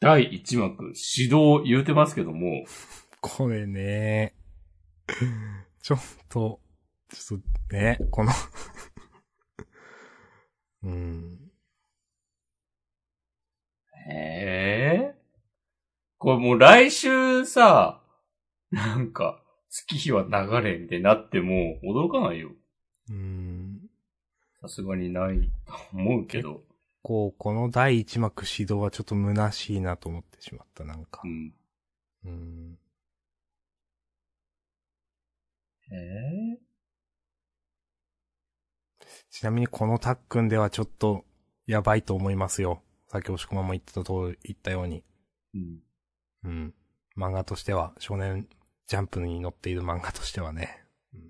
[0.00, 2.64] 第1幕、指導言うてますけども、
[3.20, 4.34] これね、
[5.82, 6.60] ちょっと、
[7.10, 8.32] ちょっとね、この
[10.82, 11.50] うん。
[14.06, 15.23] ええ
[16.18, 18.02] これもう来週さ、
[18.70, 22.50] なんか、月日は流れみたいになっても驚かないよ。
[23.10, 23.80] うん。
[24.60, 26.62] さすがにないと思うけど。
[27.02, 31.28] こう、この第一幕指導はちょっと虚しいなと思ってしまった、なんかう。
[31.28, 31.52] ん。
[32.24, 32.78] うん。
[35.92, 36.58] ええ
[39.30, 41.24] ちなみにこのタックンではちょっと、
[41.66, 42.82] やばいと思いますよ。
[43.08, 45.04] さっき押し込まも言ってたと、言ったように。
[45.54, 45.83] うん。
[46.44, 46.74] うん。
[47.16, 48.48] 漫画としては、少年
[48.86, 50.84] ジャンプに載っている漫画としてはね。
[51.14, 51.20] うん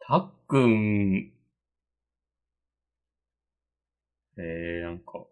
[0.00, 1.32] たっくん、
[4.36, 5.24] えー、なんか、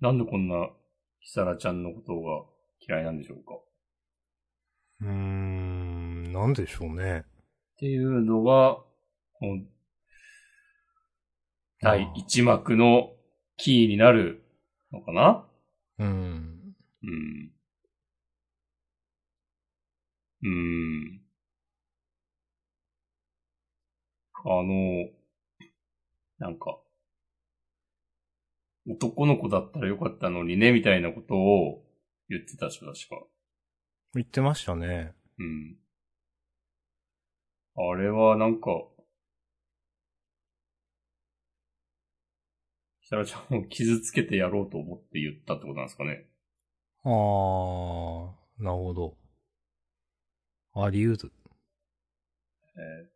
[0.00, 0.70] なんでこんな、
[1.20, 2.46] キサラちゃんのことが
[2.88, 3.64] 嫌いなんでしょうかっ
[5.02, 7.26] うーん、なんでしょうね。
[7.76, 8.78] ていうのが、
[9.34, 9.62] この
[11.82, 13.10] 第1幕の
[13.62, 14.42] キーになる
[14.92, 15.46] のかな？
[15.98, 16.74] うん。
[17.02, 17.52] うん。
[20.42, 21.20] うん。
[24.42, 25.08] あの、
[26.38, 26.78] なんか、
[28.88, 31.84] 男の子だったらよかったのにね、みたいなことを
[32.30, 33.26] 言ってたでしょ、確か。
[34.14, 35.12] 言ってましたね。
[35.38, 35.76] うん。
[37.76, 38.70] あれはなんか、
[43.10, 46.26] キャラちゃんを傷つけてやろうと思って言ったってことなんですかね。
[47.02, 49.16] あー、なるほど。
[50.74, 51.32] あり得る。
[52.76, 53.10] えー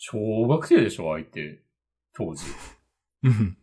[0.00, 1.60] 小学生でしょ、相手。
[2.14, 2.44] 当時。
[3.24, 3.58] うん。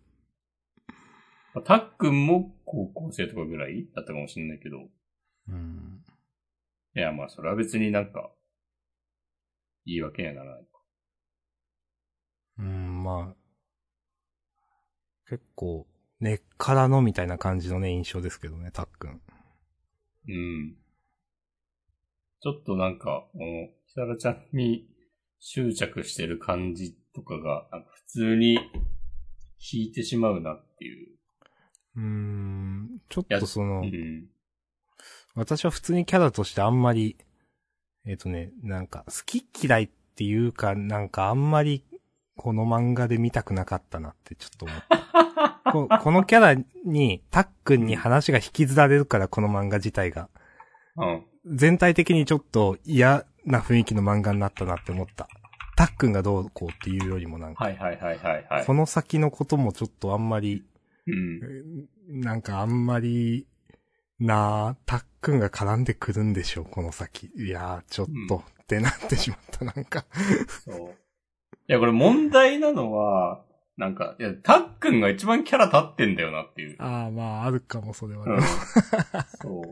[1.55, 4.77] まあたっくんも高校生とかぐらいだったかもしれないけど。
[5.47, 6.03] うん。
[6.95, 8.31] いや、まあ、それは別になんか、
[9.85, 10.65] 言い訳にはならない。
[12.59, 13.44] うん、まあ。
[15.27, 15.87] 結構、
[16.19, 19.21] 根っからのみたいな感じのね、印象ですけどね、たっくん。
[20.27, 20.75] うん。
[22.41, 24.87] ちょっとなんか、この、キサラちゃんに
[25.39, 28.59] 執着してる感じとかが、なんか普通に
[29.59, 31.15] 引いてしまうなっていう。
[31.95, 34.27] うーん、ちょっやとその、うん。
[35.33, 37.17] 私は普通にキャラとしてあんまり、
[38.05, 41.83] えっ、とね、なんか、好き嫌いっていうか、なんかあんまり、
[42.37, 45.61] この漫画で見たくなかったなってちょっと思った。
[45.71, 50.29] ここのキャラに、たっくんに話が引きずられるから、この漫画自体が。
[50.97, 51.23] うん。
[51.45, 55.27] 全体的にちょっと嫌な雰囲気の漫画になったなって思った。
[55.75, 58.73] たっくんがどうこうっていうよりもなんか、はいはいはいはいはいこ。
[58.73, 60.63] の先のこともちょっとあんまり、
[61.07, 62.21] うん。
[62.21, 63.47] なんかあんまり、
[64.19, 67.31] なあ、たっくんが絡んでくるんでしょう、この先。
[67.35, 70.05] いやー、ちょっと、ってなってしまった、なんか。
[70.63, 71.04] そう。
[71.67, 73.41] いや、これ問題なのは、
[73.77, 76.75] なんか、いや、たっくんが一番キャラ立ってんだよなっていう。
[76.79, 78.45] ああ、まあ、あるかも、それはうんね。。
[79.41, 79.63] そう。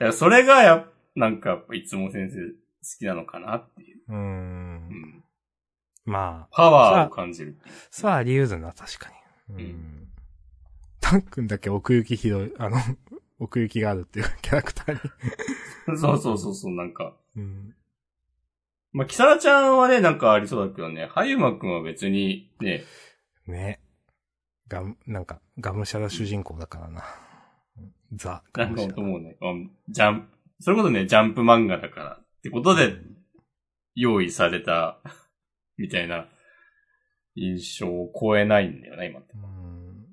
[0.00, 2.54] いや、それがや、なんか、いつも先生好
[2.98, 4.00] きなのかなっていう。
[4.08, 4.14] うー。
[4.14, 5.24] うんん。
[6.04, 7.58] まあ、パワーを感じる。
[7.90, 9.10] さあ、理由だな、確か
[9.48, 9.56] に。
[9.56, 10.08] ううんん。
[11.00, 12.78] たっくんだけ奥行きひどい、あの、
[13.38, 15.98] 奥行きがあるっていうキャラクターに。
[15.98, 17.14] そうそうそうそう、なんか。
[17.36, 17.75] うん。
[18.96, 22.82] まあ、キサラちゃんはね、なんかありそうだけどね、はゆまくんは別に、ね、
[23.46, 23.78] ね。
[24.68, 27.04] ガム、なんか、ガムシャラ主人公だからな。
[28.14, 28.94] ザ・なんかガムシャラ。
[28.96, 29.36] 思うね。
[29.42, 29.52] あ
[29.90, 30.28] ジャンプ、
[30.60, 32.12] それこそね、ジャンプ漫画だから。
[32.22, 32.94] ってことで、
[33.94, 34.98] 用意された、
[35.76, 36.26] みたいな
[37.34, 39.34] 印象を超えないんだよね、今って。
[39.34, 40.06] うん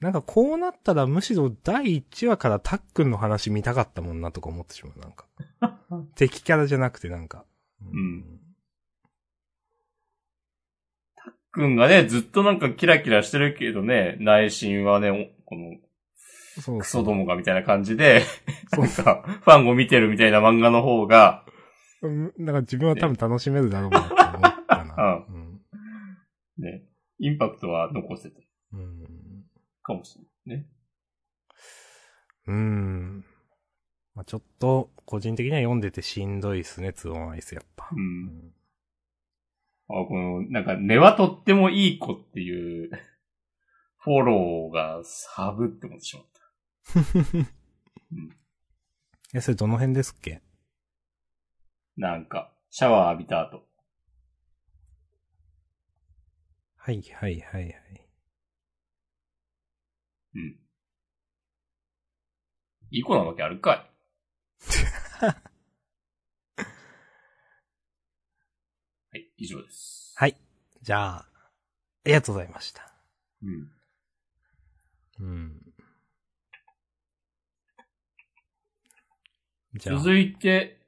[0.00, 5.26] なんかこうなったらむしろ第1話からたっくんの話見たかったもんなとか思ってしまう、なんか。
[6.16, 7.44] 敵キャラじゃなくてなんか。
[7.82, 8.40] うん
[11.52, 15.76] くんがね、ずっとなんかキラキラしてるけどね、内心はね、おこの、
[16.60, 18.22] そうクソどもがみたいな感じで、
[18.72, 21.44] そうなんか、ファンを見てるみたいな漫画の方が、
[22.02, 22.26] うん。
[22.38, 25.24] だから自分は多分楽しめるだろうなって思ったな。
[25.28, 25.60] うん。
[26.58, 26.84] ね、
[27.18, 29.04] インパクトは残せてるうん。
[29.82, 30.66] かもしれないね。
[32.46, 33.24] うん。
[34.20, 37.88] まあちょっと、個人的には読んでてしんどいっすね、ツーオンアイス、やっぱ。
[37.90, 38.52] うん。
[39.88, 42.90] あ、この、なんか、根はとってもいい子っていう、
[43.96, 47.50] フォローがサブって思ってしまった。
[49.38, 50.42] え、それどの辺ですっけ？
[51.96, 53.66] なんか、シャワー浴びた後。
[56.76, 57.74] はいはいはいはい。
[60.34, 60.60] うん。
[62.90, 63.89] いい子なわけあるかい
[69.12, 70.14] はい、以上です。
[70.16, 70.36] はい。
[70.82, 71.26] じゃあ、あ
[72.04, 72.92] りがとうございました。
[73.42, 73.70] うん。
[75.20, 75.74] うん。
[79.74, 80.80] じゃあ、続いて、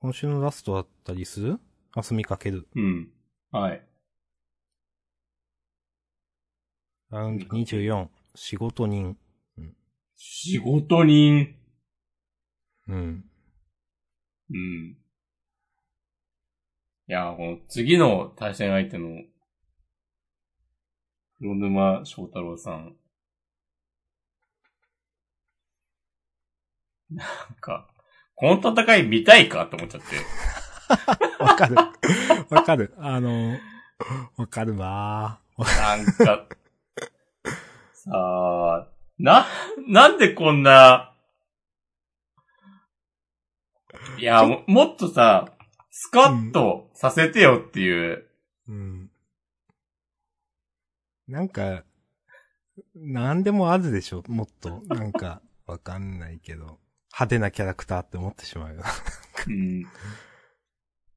[0.00, 1.58] 今週のラストだったりする
[1.92, 2.68] あすみかける。
[2.74, 3.10] うん。
[3.50, 3.82] はい。
[7.10, 9.16] ラウンド24、仕事人。
[10.16, 11.54] 仕事人。
[12.88, 13.24] うん。
[14.50, 14.96] うん。
[17.08, 19.22] いや、この次の対戦相手の、
[21.38, 22.96] 黒沼翔太郎さん。
[27.10, 27.28] なん
[27.60, 27.86] か、
[28.34, 29.64] この戦い見たいか？
[29.64, 30.16] って思っちゃって。
[31.42, 31.76] わかる。
[32.50, 32.94] わかる。
[32.98, 33.58] あの、
[34.36, 36.46] わかるわなんか、
[37.92, 39.46] さあ、な、
[39.88, 41.05] なんでこんな、
[44.18, 45.52] いや、ももっとさ、
[45.90, 48.26] スカッとさせてよっていう、
[48.68, 49.10] うん。
[51.28, 51.84] なんか、
[52.94, 54.82] なんでもあるでしょ、もっと。
[54.88, 56.78] なんか、わかんないけど。
[57.12, 58.82] 派手なキャラクターって思ってしまうよ。
[59.48, 59.84] うん、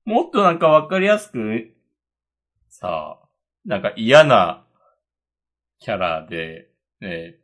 [0.06, 1.76] もっとなんかわかりやすく、
[2.70, 3.30] さあ、
[3.66, 4.66] なんか嫌な
[5.80, 6.70] キャラで、
[7.02, 7.36] ね、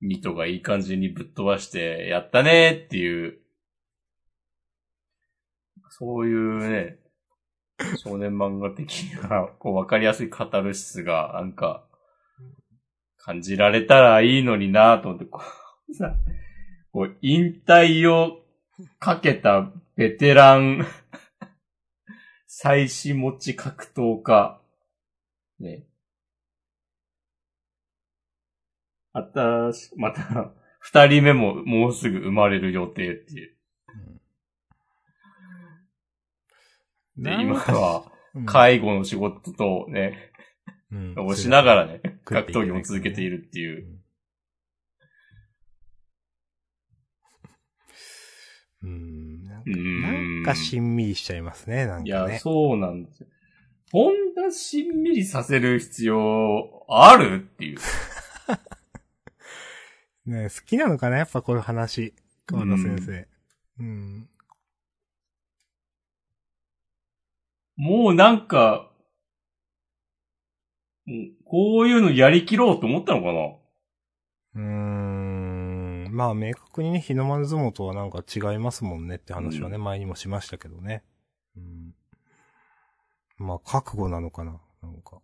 [0.00, 3.38] ミトがいい感じにぶっ飛ばして、やったねっていう、
[5.98, 6.96] そういうね、
[7.96, 11.84] 少年漫画的な、こう、わかりやすいカタルシスが、なんか、
[13.16, 15.42] 感じられたらいいのになと思って、こ
[15.88, 16.14] う、さ、
[16.92, 18.44] こう、引退を
[19.00, 20.86] かけたベテラン、
[22.46, 24.60] 妻子持ち格闘家、
[25.58, 25.84] ね。
[29.12, 33.57] あたし、また、二人目ももうすぐ生まれる予定っていう。
[37.18, 38.04] で、今は、
[38.34, 40.30] うん介護の仕事とね、
[40.92, 43.98] うんをしながらね、格闘技も続けているっていう。
[48.82, 49.44] うん。
[49.44, 52.34] なんかんなんかしんみりしちゃいますね、なんいかね。
[52.34, 53.26] や、そうなんですよ。
[53.90, 57.78] こんなしんみりさせる必要あるっていう。
[60.26, 62.14] ね好きなのかなやっぱこういう話。
[62.46, 63.28] 川田先生。
[63.80, 64.28] うん。
[67.78, 68.90] もうなんか、
[71.44, 73.32] こういうのやりきろうと思ったのかな？
[74.56, 76.08] うーん。
[76.10, 81.04] まあ明確にね、日の丸相撲とはなんか違いますもんねって話はね、う前にもしましたけどね。
[81.56, 81.94] うん。
[83.38, 84.60] まあ覚悟なのかな？
[84.82, 85.22] なんか。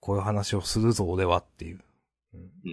[0.00, 1.80] こういう話をするぞ、俺はっていう。
[2.34, 2.68] うんう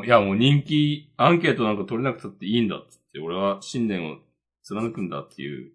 [0.00, 0.06] ん。
[0.06, 4.16] いや、もう人気、アンケートなんか取れなくたっていいんだっつって、俺は信念を
[4.62, 5.72] 貫くんだっていう。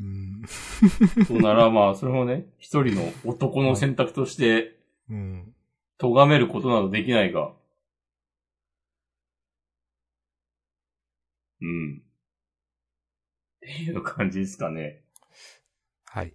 [0.00, 0.42] うん。
[1.26, 4.78] そうならまあ、それもね、一人の男の選択として、
[5.08, 5.54] うん。
[5.98, 7.52] 咎めることなどできないが。
[11.62, 12.02] うん。
[13.56, 15.02] っていう感じですかね。
[16.04, 16.34] はい。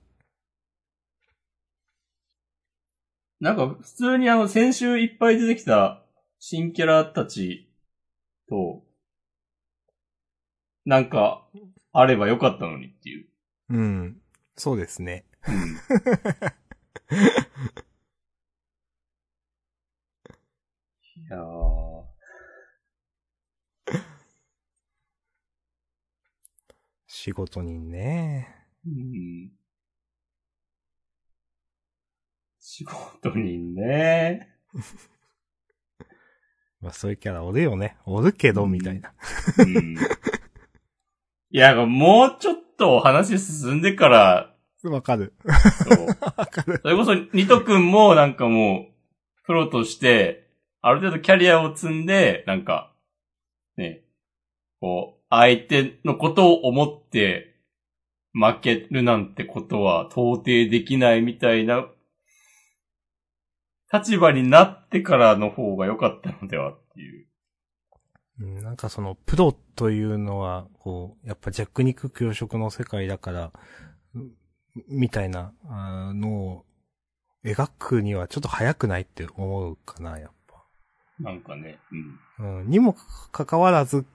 [3.40, 6.04] なんか、普通にあの、先週いっぱい出てきた
[6.40, 7.68] 新キャラたち
[8.50, 8.84] と、
[10.86, 11.48] なんか、
[11.94, 13.26] あればよかったのにっていう。
[13.70, 14.22] うん。
[14.56, 15.26] そうですね。
[15.48, 15.56] うん。
[21.24, 22.02] いやー。
[27.08, 28.48] 仕事人ね。
[28.86, 29.52] うん。
[32.58, 34.56] 仕事人ね。
[36.80, 37.98] まあそういうキャラおるよね。
[38.06, 39.14] おるけど、うんみたいな。
[39.60, 39.96] うん。
[41.54, 45.34] いや、もうちょっと話進んでから、わかる。
[46.38, 46.80] わかる。
[46.82, 50.48] それこそ、ニト君もなんかもう、プロとして、
[50.82, 52.92] ある程度キャリアを積んで、なんか、
[53.78, 54.02] ね、
[54.80, 57.56] こう、相手のことを思って、
[58.34, 61.86] 負けるなんてことは到底できないみたいな、
[63.92, 67.28] 立場になってからの方が良かったのではっていう。
[68.42, 73.52] うんなんかその、プロというのは、こう、やっぱ弱肉強食の世界だから、
[74.16, 74.32] うん
[74.88, 76.66] みたいな、あのを
[77.44, 80.64] 描くにはちょっと早くないって思うかな、やっぱ。
[81.20, 81.80] なんかね、
[82.40, 82.60] うん。
[82.62, 82.96] うん、にも
[83.32, 84.06] かかわらず、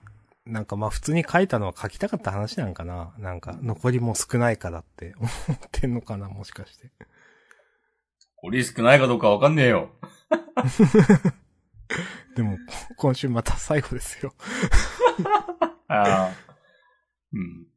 [0.45, 3.13] なんかまあ普通に書いたのは書きたかった話なんかな。
[3.19, 5.29] なんか残りも少ないからって 思っ
[5.71, 6.89] てんのかな、もしかして。
[8.37, 9.91] これリスクないかどうかわかんねえよ。
[12.35, 12.57] でも、
[12.95, 14.33] 今週また最後ですよ。
[15.87, 16.31] ああ。
[17.33, 17.67] うん。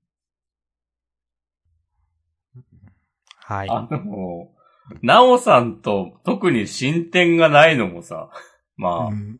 [3.37, 3.69] はい。
[3.69, 4.51] あの、
[5.03, 8.31] なおさんと特に進展がないのもさ、
[8.77, 9.39] まあ、うん。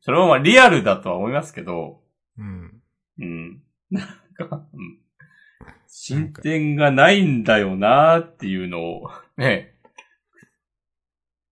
[0.00, 2.02] それはまあリアルだとは思いますけど、
[2.38, 2.82] うん。
[3.18, 3.62] うん。
[3.90, 4.98] なんか、うん。
[5.86, 9.74] 進展がないんだよなーっていうのを、ね、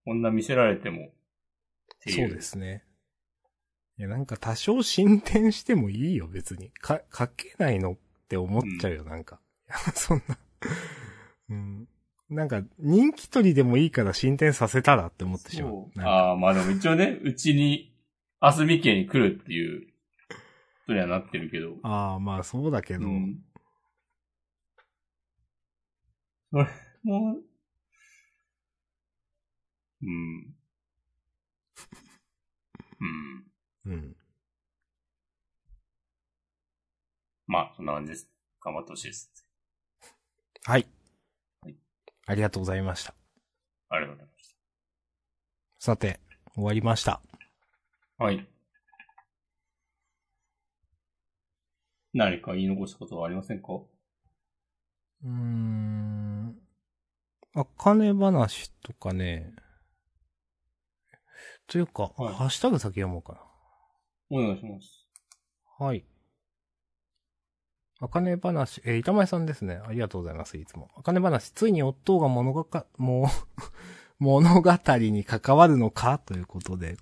[0.05, 1.12] こんな見せられても、っ
[2.03, 2.27] ていう。
[2.27, 2.83] そうですね。
[3.97, 6.71] いや、なんか多少進展してもいいよ、別に。
[6.71, 7.97] か、書けないのっ
[8.27, 9.39] て思っちゃうよ、なんか。
[9.67, 10.37] いや そんな。
[11.49, 11.87] うん。
[12.29, 15.71] なんか、人気取りでもいいから進展させたらって思ってしまう。
[15.71, 15.97] そう。
[15.97, 17.95] なんかああ、まあでも一応ね、うちに、
[18.39, 21.77] アスミ家に来るっていう、ことにはなってるけど。
[21.83, 23.39] ああ、まあそうだけど、うん。
[26.51, 26.67] それ
[27.03, 27.37] も、
[30.01, 30.55] うん。
[33.85, 33.91] うん。
[33.93, 34.15] うん。
[37.45, 38.29] まあ、そんな感じです。
[38.63, 39.29] 頑張ってほしいです。
[40.65, 40.87] はい
[41.61, 41.75] はい。
[42.25, 43.13] ありがとうございました。
[43.89, 44.55] ありがとうございまし
[45.79, 46.21] さて、
[46.55, 47.21] 終わりました。
[48.17, 48.23] た。
[48.23, 48.47] はい。
[52.13, 53.67] 何か言い残したことはありませんか？
[55.23, 56.57] うーん。
[57.55, 59.53] あかね話とかね。
[61.73, 63.43] というか、はいハッシュタグ先読もうか
[64.29, 65.07] お願いします。
[65.79, 65.87] な。
[65.87, 66.05] はい。
[67.99, 69.81] あかね話、えー、板前さんですね。
[69.83, 70.91] ありがとうございます、いつも。
[70.95, 73.27] あかね話、ついに夫が物がか、もう
[74.23, 76.19] 物語に関わるのか？
[76.19, 76.97] ということで、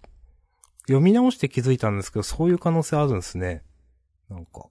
[0.83, 3.65] 読み直して気づいたんですけど、そういう可能性あるんですね。
[4.29, 4.69] なんか。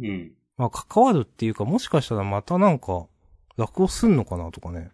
[0.00, 0.34] うん。
[0.56, 3.06] まあ、関わるっていうか、もしかしたらまたなんか、
[3.56, 4.50] 落語すんのかな？
[4.50, 4.90] とかね。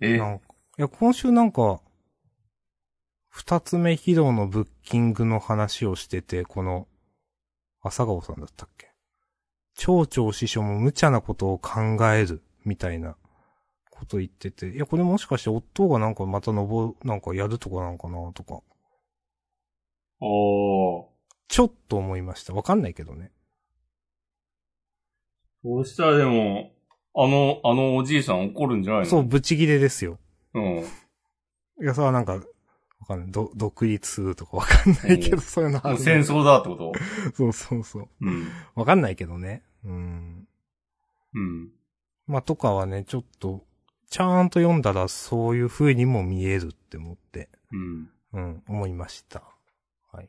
[0.00, 0.18] え？
[0.18, 1.80] なんか、いや、今週なんか、
[3.36, 6.86] 二つ目披露のブッキングの話をしてて、この、
[7.82, 8.92] 朝顔さんだったっけ？
[9.76, 13.16] 町長師匠も無茶なことを考える、みたいな
[13.90, 18.60] こと言ってて、いや、これもしかして夫がなんかまた登る、なんかやるとかなんかな、とか、
[20.20, 21.04] おー。
[21.48, 22.54] ちょっと思いました。
[22.54, 23.32] わかんないけどね。
[25.64, 26.70] そうしたらでも、
[27.16, 29.06] あの、あのおじいさん怒るんじゃないの？
[29.08, 29.24] そう、。
[29.24, 30.20] ブチギレですよ。
[30.54, 30.84] うん。
[31.82, 32.40] いや、それはなんか、
[33.04, 33.30] わかんない。
[33.30, 35.98] ど、独立とかわかんないけど、うんそういうのある。
[35.98, 36.92] 戦争だってこと
[37.36, 38.08] そうそうそう。
[38.20, 38.48] うん。
[38.74, 39.62] わかんないけどね。
[39.84, 40.48] うん。
[41.34, 41.70] うん。
[42.26, 43.64] まあ、とかはね、ちょっと、
[44.08, 48.10] ちゃんと読んだらそういう風にも見えるって思って、うん。
[48.32, 49.42] うん、思いました。
[50.10, 50.28] はい。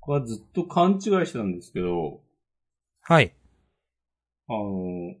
[0.00, 2.20] これはずっと勘違いしてたんですけど、
[3.02, 3.34] はい。
[4.48, 5.14] あの、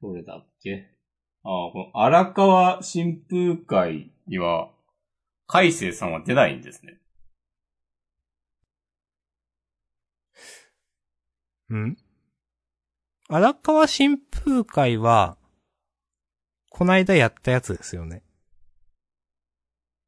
[0.00, 0.88] どれだっけ？
[1.44, 4.70] あこの荒川新風会には、
[5.46, 6.98] 海星さんは出ないんですね。
[11.74, 11.96] ん？
[13.28, 15.36] 荒川新風会は、
[16.70, 18.22] こないだやったやつですよね。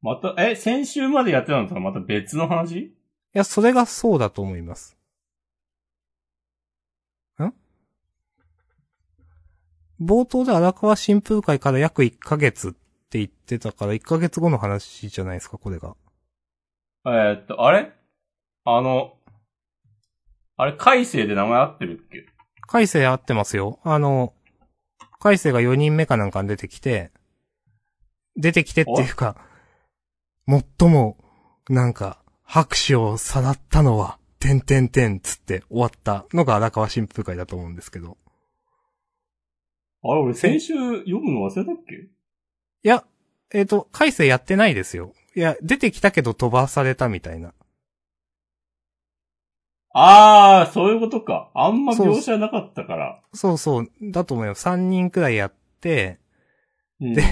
[0.01, 2.79] また、え、先週までやってたのとはまた別の話？
[2.79, 2.93] い
[3.33, 4.97] や、それがそうだと思います。
[7.39, 7.53] ん？
[9.99, 12.73] 冒頭で荒川新風会から約1ヶ月っ
[13.09, 15.95] て言ってたから、1ヶ月後の話じゃないですか、これが。
[17.05, 17.93] えーっと、あれ？
[18.63, 19.13] あの、
[20.57, 22.25] あれ、海星で名前合ってるっけ？
[22.67, 23.79] 海星合ってますよ。
[23.83, 24.33] あの、
[25.19, 27.11] 海星が4人目かなんかに出てきて、
[28.35, 29.37] 出てきてっていうか、
[30.47, 31.17] 最も、
[31.69, 38.17] なんか、拍手をさらったのは、てんてんてんつって終わったのが荒川新風会だと思うんですけど。
[40.03, 42.09] あれ、俺先週読むの忘れたっけ？
[42.85, 43.03] いや、
[43.51, 45.11] えっ、と、海星やってないですよ。
[45.35, 47.51] いや、出てきたけど飛ばされたみたいな。
[49.91, 51.49] あー、そういうことか。
[51.55, 53.21] あんま描写なかったから。
[53.33, 54.53] そうそう、だと思うよ。
[54.53, 56.19] 3人くらいやって、
[57.01, 57.23] うんで、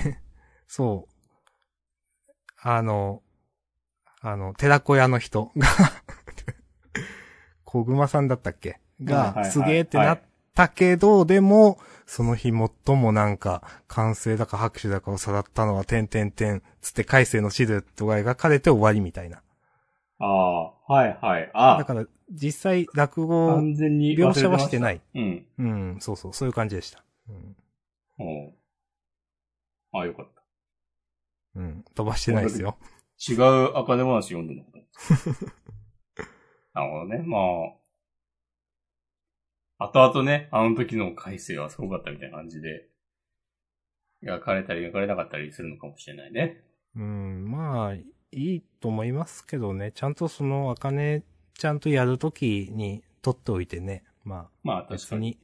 [0.67, 1.13] そう。
[2.59, 3.21] あの、
[4.21, 5.67] あの、寺子屋の人が、
[7.63, 8.79] 小熊さんだったっけ？
[9.03, 10.21] が、はいはいはいすげーってなっ
[10.53, 19.41] たけど、でも、その日最もなんか、歓声だか拍手だかをさらったのは、てんてんてん、つって海星のシルエットが描かれて終わりみたいな。
[20.19, 21.51] あー、はいはい。
[21.53, 25.01] あだから、実際、落語、完全に描写はしてない。
[25.15, 25.45] うん。
[25.57, 27.03] うん、そうそう、そういう感じでした。
[27.29, 27.55] うん。
[28.19, 28.53] おう
[29.93, 30.43] あ、よかった。
[31.55, 32.77] うん、飛ばしてないですよ。
[33.27, 34.83] 違う赤根話読んでるのかと。
[36.73, 37.23] なるほどね。
[37.25, 37.82] まあ、
[39.77, 42.87] 後々ね、あの時の改正はすごかったみたいな感じで、
[44.23, 46.63] 描かれたり描かれなかったりするのかもしれないね。
[46.95, 49.91] うん、まあ、いいと思いますけどね。
[49.93, 51.23] ちゃんとその、あかね、
[51.55, 54.03] ちゃんとやるときに取っておいてね。
[54.23, 55.37] まあ、まあ確かに。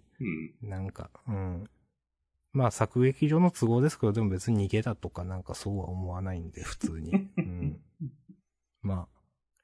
[0.61, 0.69] うん。
[0.69, 1.69] なんか、うん。
[2.53, 7.11] まあ、作劇上の都合ですけど、でも別に逃げだとかなんかそうは思わないんで、普通に。
[7.37, 7.79] うん。
[8.81, 9.07] ま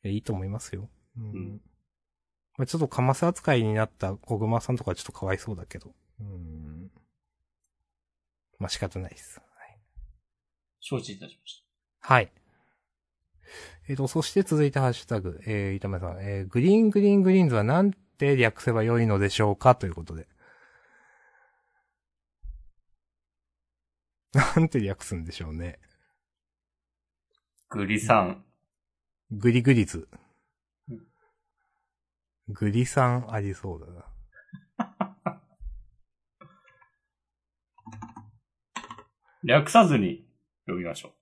[0.03, 0.89] あ、いいと思いますよ。
[1.17, 1.23] うん。
[1.23, 1.61] うん
[2.57, 5.93] まあ、ちょっとかませ扱いになった小熊さんとかちょっとかわいそうだけど。
[6.21, 6.89] うん。
[8.59, 9.39] まあ仕方ないです。
[9.39, 9.45] はい
[10.79, 11.63] 承知いたしまし
[12.01, 12.31] はい。
[13.87, 19.75] えっ、と、そして続いてハッシュタグ、えー、板目さん、えー、グリーングリーングリーンズはなんて略せばよいのでしょうか？
[19.75, 20.27] ということで。
[24.55, 25.79] なんて略すんでしょうね。
[27.69, 27.77] た。
[27.77, 28.45] グリさん。
[29.31, 30.24] グリグリズうん。
[32.49, 34.05] グリさんありそうだな。
[39.43, 40.27] 略さずに
[40.65, 41.13] 呼びましょ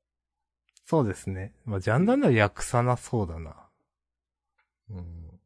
[0.86, 1.54] そうですね。
[1.66, 3.70] まあ、ジャンダンなら略さなそうだな。
[4.90, 5.40] うん。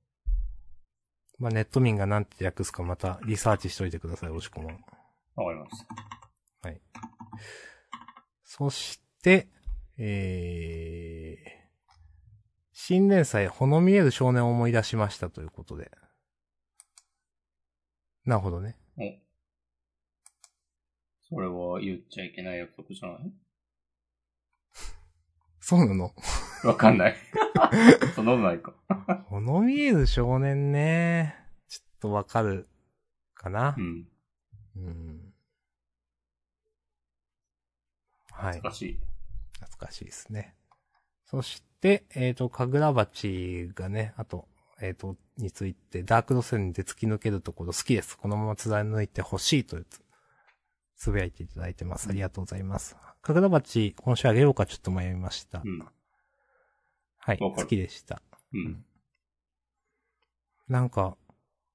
[1.39, 4.69] まあ、ネット民がなんて略すかまたリサーチしといてください、おしこま。
[5.43, 5.85] わかりまし
[6.61, 6.69] た。
[6.69, 6.81] はい。
[8.43, 9.47] そして、
[9.97, 11.06] えー、
[12.79, 15.89] 新連載、ほの見える少年を思い出しましたということで。
[18.23, 18.77] なるほどね。
[18.99, 19.01] お。
[21.27, 23.33] それは言っちゃいけない約束じゃない？
[25.59, 26.13] そうなの？
[26.65, 27.15] わかんない。
[28.13, 28.75] そんなことないか。
[29.27, 31.35] この見える少年ね。
[31.67, 32.69] ちょっとわかる
[33.33, 33.81] かなう。
[33.81, 34.07] ん。
[34.75, 35.33] うん。
[38.33, 38.61] はい。
[38.61, 38.99] 難しい。
[39.61, 40.55] 懐かしいですね。
[41.25, 44.47] そして、えっ、と、かぐら鉢がね、あと、
[44.81, 48.17] えっ、と、について、ダーク路線で突き抜けるところ好きです。
[48.17, 50.01] このまま貫いてほしいというつ、
[50.97, 52.09] つぶやいていただいてます。
[52.09, 52.95] ありがとうございます。
[53.21, 55.61] かぐら鉢、今週あげようかちょっと迷いました。
[55.63, 55.85] うん。
[57.17, 58.21] はい、好きでした。
[58.53, 58.85] うん。
[60.67, 61.17] なんか、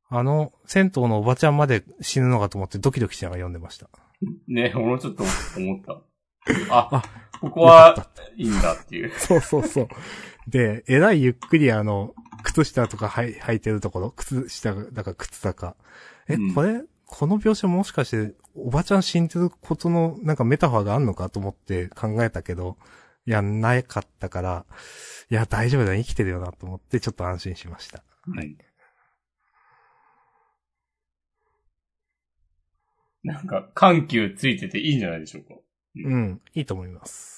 [0.08, 3.88] あの、銭湯のおばちゃんまで死ぬのかと思ってドキドキしながら読んでました。
[4.46, 5.24] ね、俺もちょっと
[5.56, 6.02] 思った。
[6.70, 9.10] あ、あここはいいんだっていう。
[9.18, 9.88] そうそうそう。
[10.46, 12.14] で、えらいゆっくりあの、
[12.44, 15.74] 靴下とか履い履いてるところ、靴下だか靴だか。
[16.28, 22.78] え、うんこれ、この描写もしかして、おばちゃん死んでることの、なんかメタファーがあんのかと思って考えたけど、
[23.26, 24.66] いや、なかったから、
[25.28, 28.04] いや、大丈夫だ、生きてるよなと思って、ちょっと安心しました。
[28.32, 28.56] はい。
[33.24, 35.54] なんか、緩急ついてていいんじゃないでしょうか。
[35.96, 37.31] うん、いいと思います。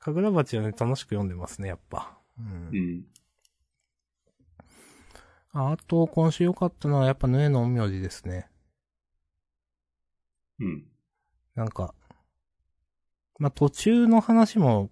[0.00, 0.04] はい。
[0.04, 2.16] かぐら鉢はね、楽しく読んでますね、やっぱ。
[2.38, 3.04] うんうん。
[5.52, 8.48] あと、今週良かったのは、やっぱ、ヌエの陰陽師ですね。
[10.60, 10.84] うん。
[11.54, 11.94] なんか、
[13.38, 14.90] まあ、途中の話も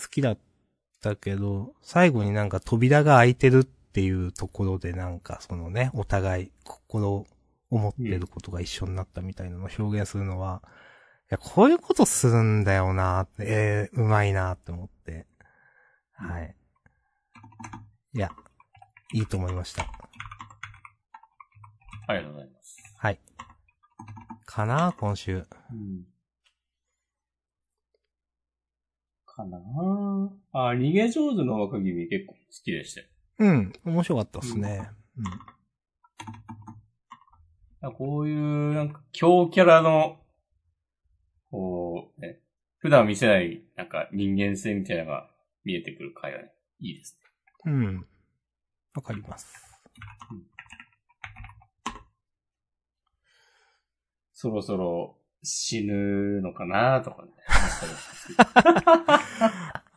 [0.00, 0.38] 好きだっ
[1.00, 7.26] たけど、最後になんか扉が開いてるっていうところでなんかそのね、お互い心
[7.70, 10.66] 思ってることが一緒になったみたいなのを表現するのは、い
[11.32, 15.26] や、こういうことするんだよなって、えー、うまいなって思って。
[16.12, 16.54] はい。
[18.14, 18.30] いや、
[19.14, 19.86] いいと思いました。
[22.06, 22.76] ありがとうございます。
[22.98, 23.18] はい。
[24.44, 25.36] かな今週。
[25.38, 26.04] うん。
[29.24, 30.30] かなぁ。
[30.52, 33.06] あ、逃げ上手の若君結構好きでしたよ。
[33.38, 34.90] うん、面白かったですね。
[35.16, 35.24] うん。
[37.80, 40.21] なんかこういう、なんか、強キャラの、
[41.52, 42.40] こう、ね、
[42.78, 45.30] 普段見せない、なんか人間性みたいなのが
[45.64, 47.18] 見えてくる回はね、いいです
[47.66, 47.72] ね。
[47.72, 48.06] うん。
[48.94, 49.54] わかります。
[54.32, 57.30] そろそろ死ぬのかなとかね。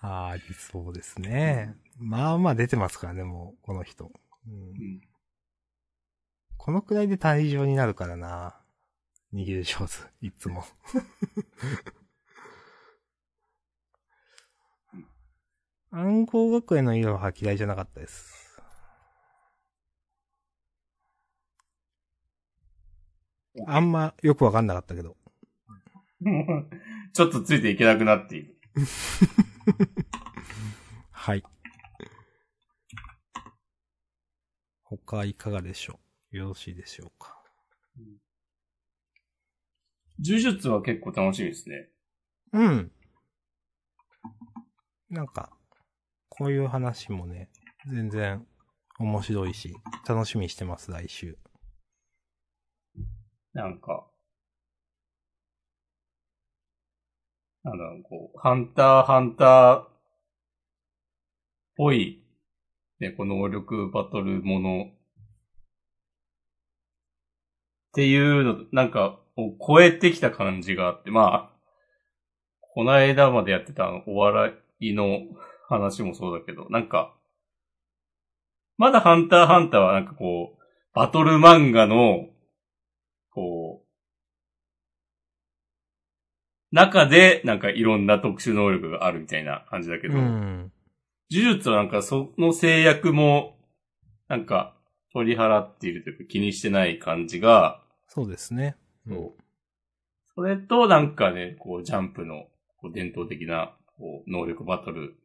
[0.01, 1.74] ああ、理想ですね。
[1.97, 4.12] まあまあ出てますからね、もう、この人。
[4.45, 5.01] うんうん
[6.58, 8.60] このくらいで退場になるからな。
[9.36, 9.94] 逃げる上手、
[10.26, 10.64] いつも。
[15.92, 18.62] 暗号学園の色は嫌いじゃなかったです。
[23.68, 25.18] あんまよくわかんなかったけど。
[27.14, 28.56] ちょっとついていけなくなっている。
[31.12, 31.44] はい。
[34.84, 36.00] 他いかがでしょ
[36.32, 36.38] う？
[36.38, 37.44] よろしいでしょうか？
[40.20, 41.89] 呪術は結構楽しみですね。
[42.53, 42.91] うん。
[45.09, 45.51] なんか、
[46.30, 47.49] こういう話もね、
[47.91, 48.45] 全然
[48.99, 49.74] 面白いし、
[50.07, 51.38] 楽しみにしてます、来週。
[53.53, 54.07] なんか、
[57.63, 59.89] なんだろう、こう、ハンター、ハンターっ
[61.76, 62.24] ぽい、
[62.99, 64.93] ね、この能力バトルものっ
[67.93, 71.56] ていうの、なんか、を超えてきた感じがあって、まあ、
[72.62, 75.22] この間までやってたお笑いの
[75.68, 77.14] 話もそうだけど、なんか、
[78.78, 80.62] まだハンターハンターはなんかこう、
[80.94, 82.28] バトル漫画の、
[83.32, 83.86] こう、
[86.76, 90.72] 中でなんかいろんな特殊能力があるみたいな感じだけど、うん。
[91.32, 93.58] 呪術はなんかその制約も、
[94.28, 94.76] なんか
[95.14, 98.76] 取り払っているというか気にしてない感じが、そうですね。
[99.08, 99.16] うん。
[99.16, 99.43] そう。
[100.36, 102.47] それとなんかね、こうジャンプの
[102.78, 105.16] こう伝統的なこう能力バトル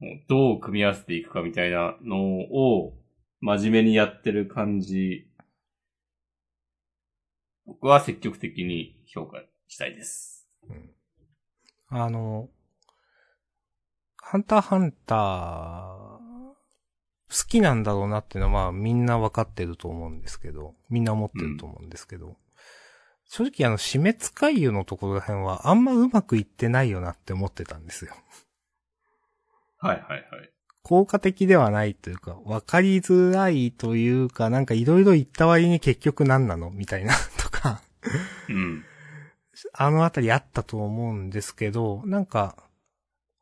[0.00, 2.94] をどう組み合わせていくかみたいなのを
[3.40, 5.28] 真面目にやってる感じ、
[7.66, 10.48] 僕は積極的に評価したいです。
[11.88, 12.48] あの、
[14.16, 16.14] ハンターハンター、
[17.28, 22.36] 好きなんだろうなっていうのはまあみんなわかってると思うんですけど、みんな思ってると思うんですけど、
[23.36, 28.14] 正直あの、死滅回遊のところら辺はあんまうまくいってないよなって思ってたんですよ。
[29.76, 30.50] はいはいはい。
[30.84, 37.12] 効果的ではないというか、わかりづらいというか、なんかいろいろ言った割に結局何なのみたいな
[37.42, 37.80] とか、
[38.48, 38.84] うん。
[39.72, 42.54] あのあたりあったと思うんですけど、なんか、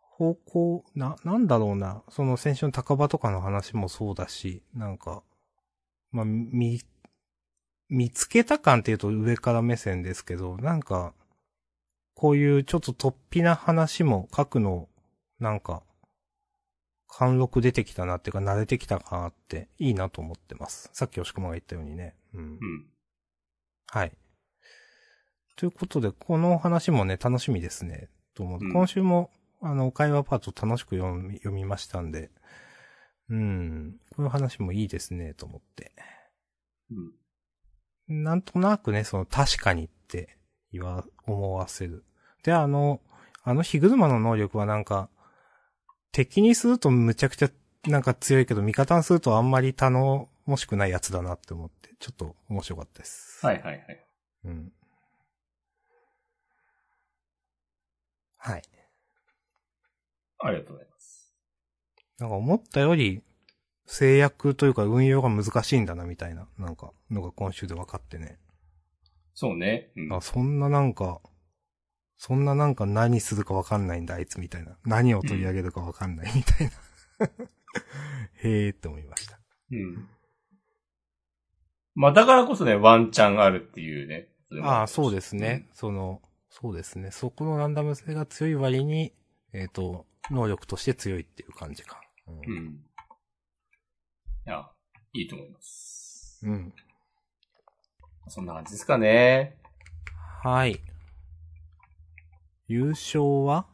[0.01, 2.03] 方向、な、なんだろうな。
[2.09, 5.23] その先週の高場とかの話もそうだし、なんか、
[6.13, 6.81] まあ、み、
[7.93, 11.13] 見つけた感っていうと上から目線ですけど、なんか、
[12.15, 14.89] こういうちょっと突飛な話も書くの、
[15.39, 15.83] なんか、
[17.07, 20.89] 貫禄出てきたなっていうか慣れてきたかなっていいなと思ってます。
[20.95, 22.15] さっき押し込まが言ったようにね。
[22.33, 22.41] うん。
[22.41, 22.87] うん。
[23.89, 24.13] はい。
[25.57, 28.09] ということで、この話もね、楽しみですね。
[28.33, 28.59] と思う。
[28.63, 29.31] うん今週も、
[29.61, 32.31] あの、会話パート楽しく読み読みましたんで、
[33.29, 35.93] うん、こういう話もいいですね、と思って。
[36.91, 37.22] うん。
[38.13, 40.37] なんとなくね、その、確かにって
[40.73, 42.05] 言わ、思わせる。
[42.43, 43.01] で、あの、
[43.43, 45.09] あの火車の能力はなんか、
[46.13, 47.51] 敵にするとむちゃくちゃ
[47.87, 53.45] なんか強いけど、味方にするとあんまり頼もしくないやつだなって思って、ちょっと面白かったです。
[53.45, 54.07] はいはいはい。
[54.45, 54.73] うん。
[58.37, 58.63] はい。
[60.39, 61.35] ありがとうございます。
[62.19, 63.23] なんか思ったより、
[63.93, 68.39] 制約というか運用が難しいんだなみたいな、なんか、のが今週で分かってね。
[69.35, 69.91] そうね。
[69.97, 70.13] うん。
[70.15, 71.21] あ、そんななんか、
[72.17, 74.79] そんななんか何するか分かんないんだあいつみたいな。
[74.87, 76.73] 何を取り上げるか分かんないみたいな。
[78.43, 79.39] へーって思いました。
[79.71, 80.09] うん。
[81.95, 84.29] まあだからこそね、ワンチャンあるっていうね。
[84.63, 85.69] ああ、そうですね。。
[85.75, 87.11] その、そうですね。
[87.11, 89.13] そこのランダム性が強い割に、
[89.53, 92.01] えっ、と、能力として強いっていう感じか。
[92.27, 92.53] うん。
[92.53, 92.92] うん
[94.45, 94.69] いや、
[95.13, 96.41] いいと思います。
[96.45, 96.75] うん。
[98.29, 99.57] そんな感じですかね。
[100.43, 100.81] はい。
[102.67, 103.67] 優勝は？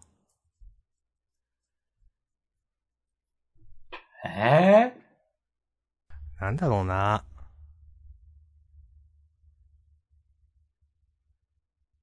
[4.24, 5.00] ええ
[6.40, 7.24] なんだろうな。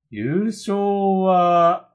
[0.10, 0.76] 優勝
[1.22, 1.95] は、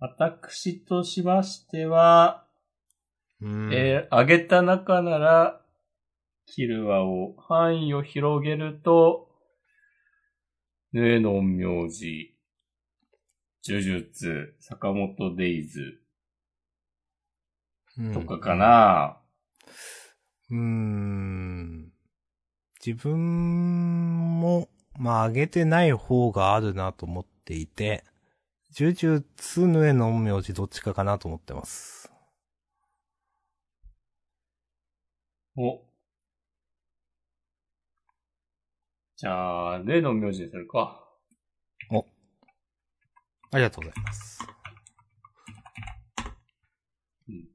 [0.00, 2.46] 私としましては、
[3.42, 3.70] うん。
[3.72, 5.60] えー、上げた中なら、
[6.46, 9.28] キルワを範囲を広げると、
[10.92, 12.34] ヌエノン名字、
[13.62, 16.00] 呪術、坂本デイズ
[17.98, 19.20] うんとかかな、
[20.50, 21.92] うーん。
[22.84, 28.04] 自分も、まあ、上げてない方があるなと思っていて、
[28.78, 32.10] 呪術の絵の陰陽師どっちかかなと思ってます。
[35.56, 35.82] お。
[39.16, 41.06] じゃあ、ヌエノン名字にするか。
[43.52, 44.38] ありがとうございます。
[47.28, 47.48] うん。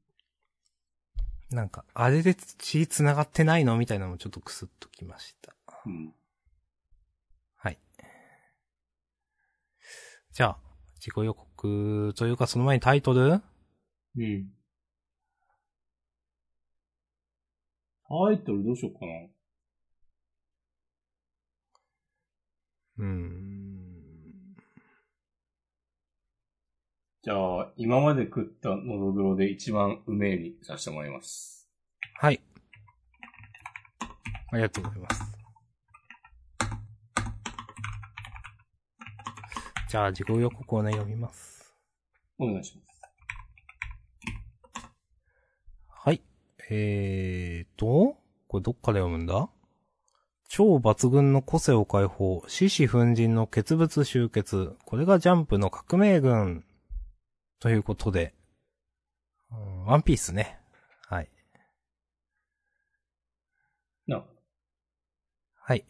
[1.52, 5.56] なんか、あれで血繋がってないのみたいなのもちょっとクスッときました。
[5.86, 6.14] うん。
[7.56, 7.80] はい。
[10.34, 10.65] じゃあ、
[11.06, 13.40] 自己予告というかその前にタイトル？
[14.18, 14.52] うん。
[18.08, 19.12] タイトルどうしようかな。
[22.98, 24.56] うーん。
[27.22, 31.70] じゃあ、今まで食ったのどぐろで一番うめえにさせてもらいます。
[32.20, 32.42] はい。
[34.52, 35.35] ありがとうございます。
[39.88, 41.74] じゃあ、自己予告をね、読みます。
[42.40, 43.02] お願いします。
[45.88, 46.22] はい。
[46.70, 48.18] えーと、
[48.48, 49.50] これどっから読むんだ？
[50.48, 54.76] 超抜群の個性を解放、獅子奮陣の結物集結。
[54.86, 56.66] これがジャンプの革命軍。
[57.60, 58.34] ということで、
[59.52, 60.60] うんワンピースね。
[61.08, 61.30] はい。
[64.08, 64.24] な、
[65.56, 65.86] はい。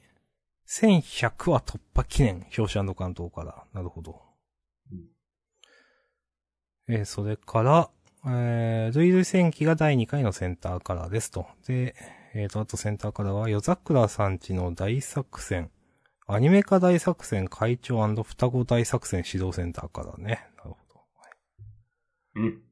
[0.68, 3.66] 1100話突破記念、表紙関東から。
[3.74, 4.22] なるほど。
[4.92, 5.00] うん
[6.88, 7.90] えーそれから、
[8.28, 11.48] えー、ルイル戦記が第2回のセンターカラーですと。
[11.68, 11.96] で、
[12.34, 15.72] えーと、あとセンターカラーは、夜桜さんちの大作戦。
[16.28, 20.48] アニメ化大作戦会長双子大作戦指導センターカラーね。
[20.58, 21.02] なるほど。
[22.36, 22.66] うん。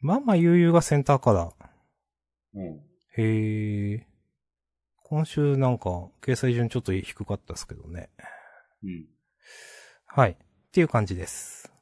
[0.00, 1.52] まあまあ、悠々がセンターカラー。
[2.54, 2.80] うん。
[3.16, 4.06] へえ。
[5.08, 8.10] 今週なんか、掲載順ちょっと低かったですけどね。
[8.82, 9.06] うん。
[10.04, 10.32] はい。
[10.32, 10.36] っ
[10.72, 11.72] ていう感じです。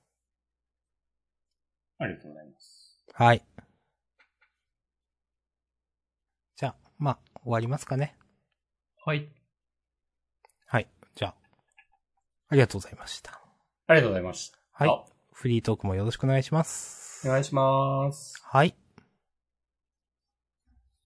[1.96, 3.02] ありがとうございます。
[3.14, 3.42] はい。
[6.56, 8.14] じゃあ、まあ、終わりますかね。
[9.06, 9.26] はい。
[10.66, 10.88] はい。
[11.14, 11.34] じゃあ、
[12.48, 13.40] ありがとうございました。
[13.86, 14.58] ありがとうございました。
[14.72, 15.02] はいあ。
[15.32, 17.26] フリートークもよろしくお願いします。
[17.26, 18.34] お願いします。
[18.44, 18.83] はい。